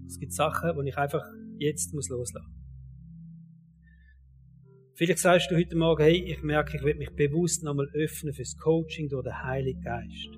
Es 0.06 0.20
gibt 0.20 0.34
Sachen, 0.34 0.84
die 0.84 0.90
ich 0.90 0.98
einfach 0.98 1.26
jetzt 1.58 1.96
muss 1.96 2.10
loslassen 2.10 2.61
Vielleicht 5.02 5.18
sagst 5.18 5.50
du 5.50 5.56
heute 5.56 5.76
Morgen, 5.76 6.04
hey, 6.04 6.32
ich 6.32 6.44
merke, 6.44 6.78
ich 6.78 6.84
will 6.84 6.94
mich 6.94 7.10
bewusst 7.16 7.64
nochmal 7.64 7.90
öffnen 7.96 8.36
fürs 8.36 8.56
Coaching 8.56 9.10
durch 9.10 9.24
den 9.24 9.44
Heiligen 9.44 9.82
Geist. 9.82 10.30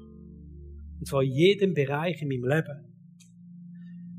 Und 0.99 1.05
zwar 1.05 1.21
in 1.21 1.31
jedem 1.31 1.73
Bereich 1.73 2.21
in 2.21 2.29
meinem 2.29 2.45
Leben. 2.45 2.95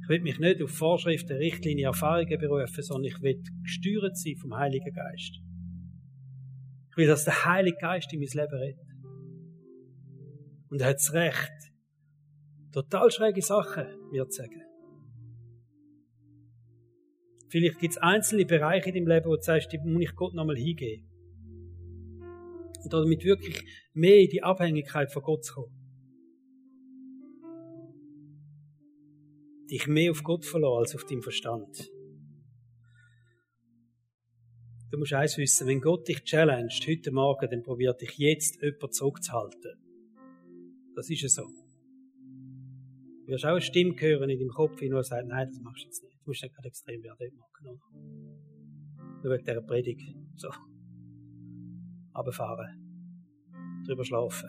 Ich 0.02 0.09
will 0.11 0.20
mich 0.20 0.38
nicht 0.38 0.62
auf 0.62 0.70
Vorschriften, 0.70 1.38
Richtlinien, 1.38 1.87
Erfahrungen 1.87 2.38
berufen, 2.38 2.83
sondern 2.83 3.11
ich 3.11 3.22
will 3.22 3.42
gesteuert 3.62 4.18
sein 4.18 4.37
vom 4.37 4.54
Heiligen 4.54 4.92
Geist. 4.92 5.40
Ich 6.90 6.96
will, 6.98 7.07
dass 7.07 7.24
der 7.24 7.46
Heilige 7.46 7.78
Geist 7.78 8.12
in 8.12 8.18
mein 8.18 8.28
Leben 8.28 8.54
redet. 8.54 8.87
Und 10.68 10.83
er 10.83 10.88
hat 10.88 10.96
das 10.96 11.14
Recht, 11.14 11.72
total 12.70 13.11
schräge 13.11 13.40
Sachen 13.40 13.87
mir 14.11 14.28
zu 14.28 14.42
sagen. 14.42 14.61
Vielleicht 17.54 17.78
gibt 17.78 17.92
es 17.92 17.98
einzelne 17.98 18.44
Bereiche 18.44 18.88
in 18.88 18.96
deinem 18.96 19.06
Leben, 19.06 19.26
wo 19.26 19.36
du 19.36 19.40
sagst, 19.40 19.72
die 19.72 19.78
muss 19.78 20.02
ich 20.02 20.16
Gott 20.16 20.34
nochmal 20.34 20.56
hingeben. 20.56 21.08
Und 22.82 22.92
damit 22.92 23.22
wirklich 23.22 23.64
mehr 23.92 24.22
in 24.22 24.28
die 24.28 24.42
Abhängigkeit 24.42 25.12
von 25.12 25.22
Gott 25.22 25.44
zu 25.44 25.54
kommen. 25.54 25.72
Dich 29.70 29.86
mehr 29.86 30.10
auf 30.10 30.24
Gott 30.24 30.44
verlassen 30.44 30.78
als 30.78 30.96
auf 30.96 31.04
deinen 31.04 31.22
Verstand. 31.22 31.92
Du 34.90 34.98
musst 34.98 35.12
eins 35.12 35.38
wissen, 35.38 35.68
wenn 35.68 35.80
Gott 35.80 36.08
dich 36.08 36.24
challenged 36.24 36.88
heute 36.88 37.12
Morgen, 37.12 37.48
dann 37.48 37.62
probiert 37.62 38.00
dich 38.00 38.18
jetzt 38.18 38.60
jemand 38.62 38.94
zurückzuhalten. 38.94 39.78
Das 40.96 41.08
ist 41.08 41.22
ja 41.22 41.28
so. 41.28 41.44
Du 43.26 43.28
wirst 43.28 43.44
auch 43.44 43.50
eine 43.50 43.60
Stimme 43.60 43.94
hören 43.96 44.28
in 44.28 44.40
deinem 44.40 44.50
Kopf, 44.50 44.74
die 44.74 44.88
nur 44.88 45.04
sagt, 45.04 45.28
nein, 45.28 45.46
das 45.46 45.60
machst 45.60 45.84
du 45.84 45.86
jetzt 45.86 46.02
nicht. 46.02 46.13
Du 46.24 46.30
musst 46.30 46.42
nicht 46.42 46.54
gerade 46.54 46.68
extrem 46.68 47.02
werden 47.02 47.37
machen, 47.37 47.66
oder? 47.66 47.80
Nur 49.22 49.32
wegen 49.34 49.44
dieser 49.44 49.60
Predigt. 49.60 50.16
So. 50.37 50.48
Runterfahren. 52.16 53.84
Drüber 53.87 54.04
schlafen. 54.04 54.48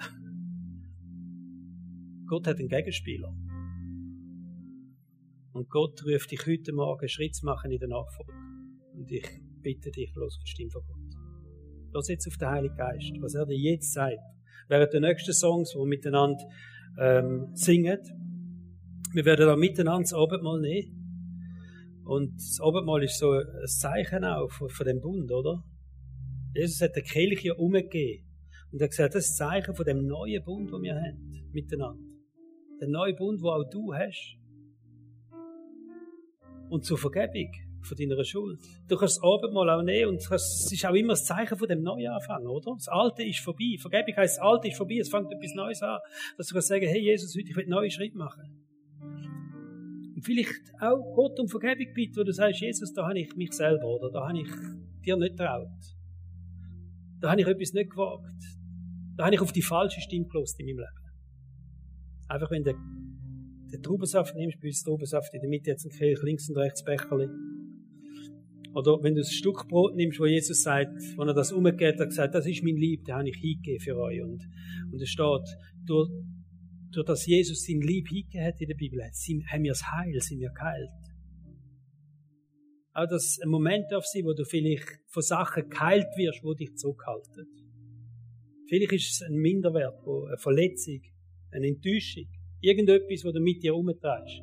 Gott 2.27 2.47
hat 2.47 2.59
einen 2.59 2.69
Gegenspieler. 2.69 3.35
Und 5.51 5.69
Gott 5.69 6.01
ruft 6.05 6.31
dich 6.31 6.47
heute 6.47 6.71
Morgen 6.71 7.09
Schritt 7.09 7.35
zu 7.35 7.45
machen 7.45 7.71
in 7.71 7.79
der 7.79 7.89
Nachfolge. 7.89 8.33
Und 8.93 9.11
ich 9.11 9.27
bitte 9.61 9.91
dich, 9.91 10.15
los 10.15 10.39
die 10.41 10.47
Stimme 10.47 10.71
von 10.71 10.81
Gott. 10.85 11.93
Los 11.93 12.07
jetzt 12.07 12.27
auf 12.27 12.38
den 12.38 12.49
Heiligen 12.49 12.77
Geist, 12.77 13.11
was 13.19 13.35
er 13.35 13.45
dir 13.45 13.57
jetzt 13.57 13.91
sagt. 13.91 14.19
Während 14.69 14.93
der 14.93 15.01
nächsten 15.01 15.33
Songs, 15.33 15.71
die 15.71 15.77
wir 15.77 15.85
miteinander 15.85 16.43
ähm, 16.99 17.49
singen, 17.53 17.99
wir 19.13 19.25
werden 19.25 19.45
da 19.45 19.57
miteinander 19.57 20.03
das 20.03 20.13
Abendmahl 20.13 20.61
nehmen. 20.61 20.94
Und 22.05 22.35
das 22.35 22.59
Abendmahl 22.61 23.03
ist 23.03 23.17
so 23.17 23.31
ein 23.31 23.67
Zeichen 23.67 24.23
auch 24.23 24.51
von, 24.51 24.69
von 24.69 24.85
dem 24.85 25.01
Bund, 25.01 25.31
oder? 25.31 25.63
Jesus 26.53 26.79
hat 26.81 26.95
der 26.95 27.03
Kirche 27.03 27.55
umgegeben. 27.55 28.23
Und 28.71 28.79
er 28.79 28.85
hat 28.85 28.91
gesagt, 28.91 29.15
das 29.15 29.25
ist 29.25 29.41
ein 29.41 29.49
Zeichen 29.49 29.75
von 29.75 29.85
dem 29.85 30.05
neuen 30.05 30.43
Bund, 30.43 30.71
den 30.71 30.81
wir 30.83 30.95
haben, 30.95 31.49
miteinander. 31.51 31.99
Der 32.79 32.89
neue 32.89 33.15
Bund, 33.15 33.41
wo 33.41 33.49
auch 33.49 33.67
du 33.69 33.93
hast. 33.93 34.37
Und 36.69 36.85
zur 36.85 36.97
Vergebung 36.97 37.51
von 37.81 37.97
deiner 37.97 38.23
Schuld. 38.23 38.59
Du 38.87 38.97
kannst 38.97 39.17
das 39.17 39.23
Abendmahl 39.23 39.69
auch 39.69 39.83
nehmen 39.83 40.09
und 40.09 40.31
es 40.31 40.71
ist 40.71 40.85
auch 40.85 40.93
immer 40.93 41.13
das 41.13 41.25
Zeichen 41.25 41.57
von 41.57 41.67
dem 41.67 41.81
Neuanfang, 41.81 42.45
oder? 42.45 42.73
Das 42.75 42.87
Alte 42.87 43.23
ist 43.23 43.39
vorbei. 43.39 43.77
Vergebung 43.79 44.15
heisst, 44.17 44.37
das 44.37 44.43
Alte 44.43 44.67
ist 44.67 44.77
vorbei, 44.77 44.97
es 44.99 45.09
fängt 45.09 45.31
etwas 45.31 45.53
Neues 45.53 45.81
an. 45.81 45.99
Dass 46.37 46.47
du 46.47 46.53
kannst 46.53 46.67
sagen, 46.67 46.87
hey 46.87 47.01
Jesus, 47.01 47.35
heute, 47.35 47.49
ich 47.49 47.57
einen 47.57 47.69
neuen 47.69 47.91
Schritt 47.91 48.15
machen 48.15 48.64
vielleicht 50.25 50.73
auch 50.81 51.13
Gott 51.15 51.39
um 51.39 51.47
Vergebung 51.47 51.93
bitten, 51.93 52.17
wo 52.17 52.23
du 52.23 52.33
sagst, 52.33 52.59
Jesus, 52.59 52.93
da 52.93 53.07
habe 53.07 53.19
ich 53.19 53.35
mich 53.35 53.53
selber 53.53 53.85
oder 53.85 54.11
da 54.11 54.27
habe 54.27 54.39
ich 54.39 54.49
dir 55.05 55.15
nicht 55.17 55.38
traut. 55.38 55.69
Da 57.21 57.31
habe 57.31 57.41
ich 57.41 57.47
etwas 57.47 57.73
nicht 57.73 57.91
gewagt. 57.91 58.43
Da 59.15 59.26
habe 59.26 59.36
ich 59.36 59.41
auf 59.41 59.51
die 59.51 59.61
falsche 59.61 60.01
Stimme 60.01 60.26
gelost 60.26 60.59
in 60.59 60.65
meinem 60.65 60.80
Leben. 60.80 61.05
Einfach 62.28 62.51
wenn 62.51 62.63
du 62.63 62.73
den 62.73 63.84
Traubensaft 63.84 64.36
nimmst, 64.36 64.59
bei 64.59 64.67
uns 64.67 64.84
Traubensaft 64.84 65.34
in 65.34 65.41
der 65.41 65.49
Mitte 65.49 65.69
jetzt 65.69 65.86
ein 65.86 65.91
Kelch, 65.91 66.21
links 66.23 66.49
und 66.49 66.57
rechts 66.57 66.84
Becherli. 66.84 67.30
Oder 68.73 69.01
wenn 69.01 69.15
du 69.15 69.21
ein 69.21 69.26
Stück 69.26 69.67
Brot 69.69 69.95
nimmst, 69.95 70.19
wo 70.19 70.26
Jesus 70.26 70.63
sagt, 70.63 71.01
wenn 71.17 71.28
er 71.28 71.34
das 71.34 71.53
umgeht, 71.53 71.99
hat 71.99 72.09
gesagt, 72.09 72.36
das 72.36 72.45
ist 72.45 72.61
mein 72.63 72.76
Lieb, 72.76 73.05
den 73.05 73.15
habe 73.15 73.30
ich 73.30 73.38
hingegeben 73.38 73.80
für 73.80 73.95
euch. 73.97 74.21
Und, 74.21 74.45
und 74.91 75.01
es 75.01 75.09
steht, 75.09 75.57
durch, 75.86 76.09
durch 76.95 77.05
das 77.05 77.25
Jesus 77.25 77.65
sein 77.65 77.81
Lieb 77.81 78.07
hingegeben 78.07 78.45
hat 78.45 78.61
in 78.61 78.67
der 78.67 78.75
Bibel, 78.75 79.01
haben 79.01 79.63
wir 79.63 79.71
das 79.71 79.91
Heil, 79.91 80.19
sind 80.21 80.39
wir 80.39 80.49
geheilt. 80.51 80.89
Auch 82.93 83.07
dass 83.07 83.39
ein 83.43 83.49
Moment 83.49 83.91
darf 83.91 84.05
sein, 84.05 84.23
wo 84.23 84.33
du 84.33 84.45
vielleicht 84.45 85.01
von 85.07 85.21
Sachen 85.21 85.69
geheilt 85.69 86.07
wirst, 86.15 86.43
wo 86.43 86.53
dich 86.53 86.73
zurückhalten. 86.75 87.45
Vielleicht 88.69 88.93
ist 88.93 89.11
es 89.11 89.21
ein 89.27 89.35
Minderwert, 89.35 89.99
eine 90.07 90.37
Verletzung, 90.37 91.01
eine 91.51 91.67
Enttäuschung, 91.67 92.25
irgendetwas, 92.61 93.25
wo 93.25 93.31
du 93.31 93.41
mit 93.41 93.61
dir 93.61 93.75
umtreibst, 93.75 94.41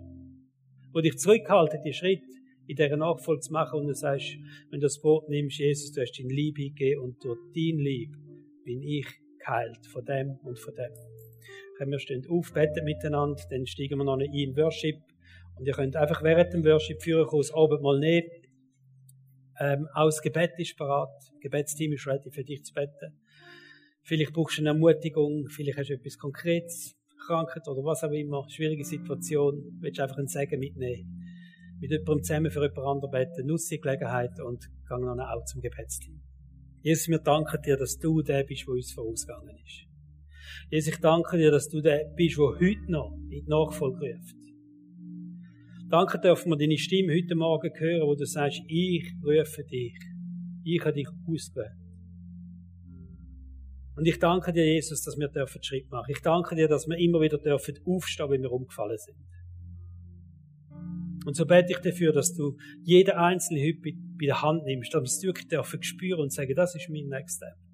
wo 0.93 1.01
dich 1.01 1.17
zurückhaltet, 1.17 1.81
die 1.85 1.95
Schritt 1.95 2.23
in 2.67 2.77
dieser 2.77 2.99
Nachfolge 2.99 3.41
zu 3.41 3.53
machen 3.53 3.81
und 3.81 3.87
du 3.87 3.95
sagst, 3.95 4.37
wenn 4.71 4.81
du 4.81 4.87
das 4.87 5.01
Brot 5.01 5.29
nimmst, 5.31 5.59
Jesus, 5.59 5.91
du 5.93 6.03
hast 6.03 6.13
dein 6.19 6.29
Lieb 6.29 6.59
hingegeben 6.59 7.03
und 7.03 7.25
durch 7.25 7.39
dein 7.55 7.79
Lieb 7.79 8.13
bin 8.65 8.83
ich 8.83 9.07
geheilt 9.39 9.87
von 9.87 10.05
dem 10.05 10.39
und 10.45 10.59
von 10.59 10.75
dem. 10.75 11.12
Wir 11.91 11.99
stehen 11.99 12.27
auf, 12.29 12.53
beten 12.53 12.85
miteinander, 12.85 13.43
dann 13.51 13.67
steigen 13.67 13.99
wir 13.99 14.05
noch 14.05 14.19
in 14.19 14.33
den 14.33 14.57
Worship 14.57 14.97
und 15.57 15.67
ihr 15.67 15.75
könnt 15.75 15.97
einfach 15.97 16.23
während 16.23 16.53
dem 16.53 16.65
Worship 16.65 17.03
führen, 17.03 17.29
das 17.31 17.53
Abendmahl 17.53 17.99
nehmen. 17.99 18.29
Ähm, 19.61 19.89
auch 19.95 20.07
das 20.07 20.23
Gebet 20.23 20.53
ist 20.59 20.77
parat. 20.77 21.11
Das 21.19 21.33
Gebetsteam 21.41 21.93
ist 21.93 22.07
ready 22.07 22.31
für 22.31 22.45
dich 22.45 22.65
zu 22.65 22.73
beten. 22.73 23.21
Vielleicht 24.03 24.33
brauchst 24.33 24.59
du 24.59 24.63
eine 24.63 24.71
Ermutigung, 24.71 25.47
vielleicht 25.49 25.79
hast 25.79 25.91
du 25.91 25.95
etwas 25.95 26.19
Konkretes, 26.19 26.97
Krankheit 27.27 27.69
oder 27.69 27.85
was 27.85 28.03
auch 28.03 28.11
immer, 28.11 28.45
schwierige 28.49 28.85
Situation, 28.85 29.79
willst 29.81 29.99
du 29.99 30.03
einfach 30.03 30.19
einen 30.19 30.27
Segen 30.27 30.59
mitnehmen. 30.59 31.23
Mit 31.81 31.91
jemandem 31.91 32.23
zusammen 32.25 32.51
für 32.51 32.63
jemand 32.63 32.79
anderen 32.79 33.11
beten, 33.11 33.47
nutze 33.47 33.77
die 33.77 33.81
Gelegenheit 33.81 34.41
und 34.41 34.69
gang 34.89 35.05
dann 35.05 35.21
auch 35.21 35.45
zum 35.45 35.61
Gebetsteam. 35.61 36.21
Jesus, 36.81 37.09
wir 37.09 37.19
danken 37.19 37.63
dir, 37.63 37.77
dass 37.77 37.97
du 37.99 38.23
der 38.23 38.43
bist, 38.43 38.67
der 38.67 38.75
uns 38.75 38.93
vorausgegangen 38.93 39.57
ist. 39.65 39.92
Jesus, 40.71 40.95
ich 40.95 41.01
danke 41.01 41.37
dir, 41.37 41.51
dass 41.51 41.69
du 41.69 41.81
der 41.81 42.05
bist, 42.17 42.37
der 42.37 42.45
heute 42.45 42.91
noch 42.91 43.17
in 43.31 43.45
die 43.45 43.49
Nachfolge 43.49 44.15
ruft. 44.15 44.37
Danke 45.89 46.19
dürfen 46.19 46.51
wir 46.51 46.57
deine 46.57 46.79
Stimme 46.79 47.13
heute 47.13 47.35
Morgen 47.35 47.71
hören, 47.75 48.07
wo 48.07 48.15
du 48.15 48.25
sagst, 48.25 48.63
ich 48.67 49.13
rufe 49.23 49.63
dich. 49.65 49.99
Ich 50.65 50.81
habe 50.81 50.95
dich 50.95 51.09
ausgewählt. 51.27 51.77
Und 53.95 54.07
ich 54.07 54.19
danke 54.19 54.53
dir, 54.53 54.65
Jesus, 54.65 55.03
dass 55.03 55.19
wir 55.19 55.29
dürfen 55.29 55.63
Schritt 55.63 55.91
machen. 55.91 56.11
Ich 56.11 56.23
danke 56.23 56.55
dir, 56.55 56.67
dass 56.67 56.89
wir 56.89 56.97
immer 56.97 57.21
wieder 57.21 57.37
dürfen 57.37 57.75
aufstehen, 57.85 58.31
wenn 58.31 58.43
wir 58.43 58.51
umgefallen 58.51 58.97
sind. 58.97 59.19
Und 61.27 61.37
so 61.37 61.47
bete 61.47 61.73
ich 61.73 61.79
dafür, 61.79 62.13
dass 62.13 62.35
du 62.35 62.57
jeden 62.83 63.13
Einzelnen 63.13 63.63
heute 63.63 63.81
bei 63.83 64.27
der 64.27 64.43
Hand 64.43 64.65
nimmst, 64.65 64.95
dass 64.95 65.03
wir 65.03 65.05
es 65.05 65.23
wirklich 65.23 65.49
dürfen 65.49 65.83
spüren 65.83 66.21
und 66.21 66.33
sagen, 66.33 66.55
das 66.55 66.75
ist 66.75 66.89
mein 66.89 67.07
Next 67.09 67.37
Step. 67.37 67.72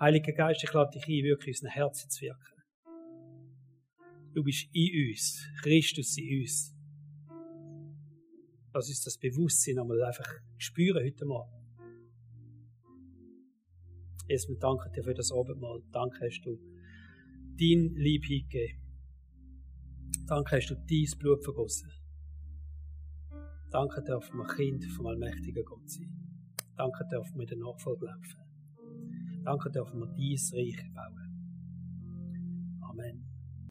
Heiliger 0.00 0.32
Geist, 0.32 0.62
ich 0.62 0.72
lade 0.72 0.92
dich 0.92 1.08
ein, 1.08 1.24
wirklich 1.24 1.60
in 1.60 1.66
unser 1.66 1.74
Herzen 1.74 2.08
zu 2.08 2.22
wirken. 2.22 2.62
Du 4.32 4.44
bist 4.44 4.68
in 4.72 5.10
uns, 5.10 5.44
Christus 5.60 6.16
in 6.18 6.40
uns. 6.40 6.72
Lass 8.72 8.88
uns 8.88 9.02
das 9.02 9.18
Bewusstsein 9.18 9.80
einmal 9.80 10.00
einfach 10.04 10.30
spüren 10.56 11.04
heute 11.04 11.24
Morgen. 11.24 11.50
Erstmal 14.28 14.58
danke 14.58 14.88
dir 14.90 15.02
für 15.02 15.14
das 15.14 15.32
Abendmahl. 15.32 15.82
Danke 15.90 16.26
hast 16.26 16.42
du 16.42 16.56
dein 17.58 17.94
Lieb 17.96 18.24
hingegeben. 18.24 18.80
Danke 20.28 20.56
hast 20.56 20.68
du 20.68 20.76
dein 20.76 21.18
Blut 21.18 21.42
vergossen. 21.42 21.90
Danke 23.72 24.02
dürfen 24.04 24.36
wir 24.36 24.46
Kind 24.46 24.84
vom 24.84 25.06
allmächtigen 25.06 25.64
Gott 25.64 25.90
sein. 25.90 26.14
Danke 26.76 27.04
dürfen 27.10 27.36
wir 27.36 27.46
der 27.46 27.58
Nachfolge 27.58 28.06
laufen. 28.06 28.37
Danke 29.44 29.70
dürfen 29.70 30.00
wir 30.00 30.06
dein 30.06 30.16
Reich 30.16 30.92
bauen. 30.94 31.28
Amen. 32.82 33.27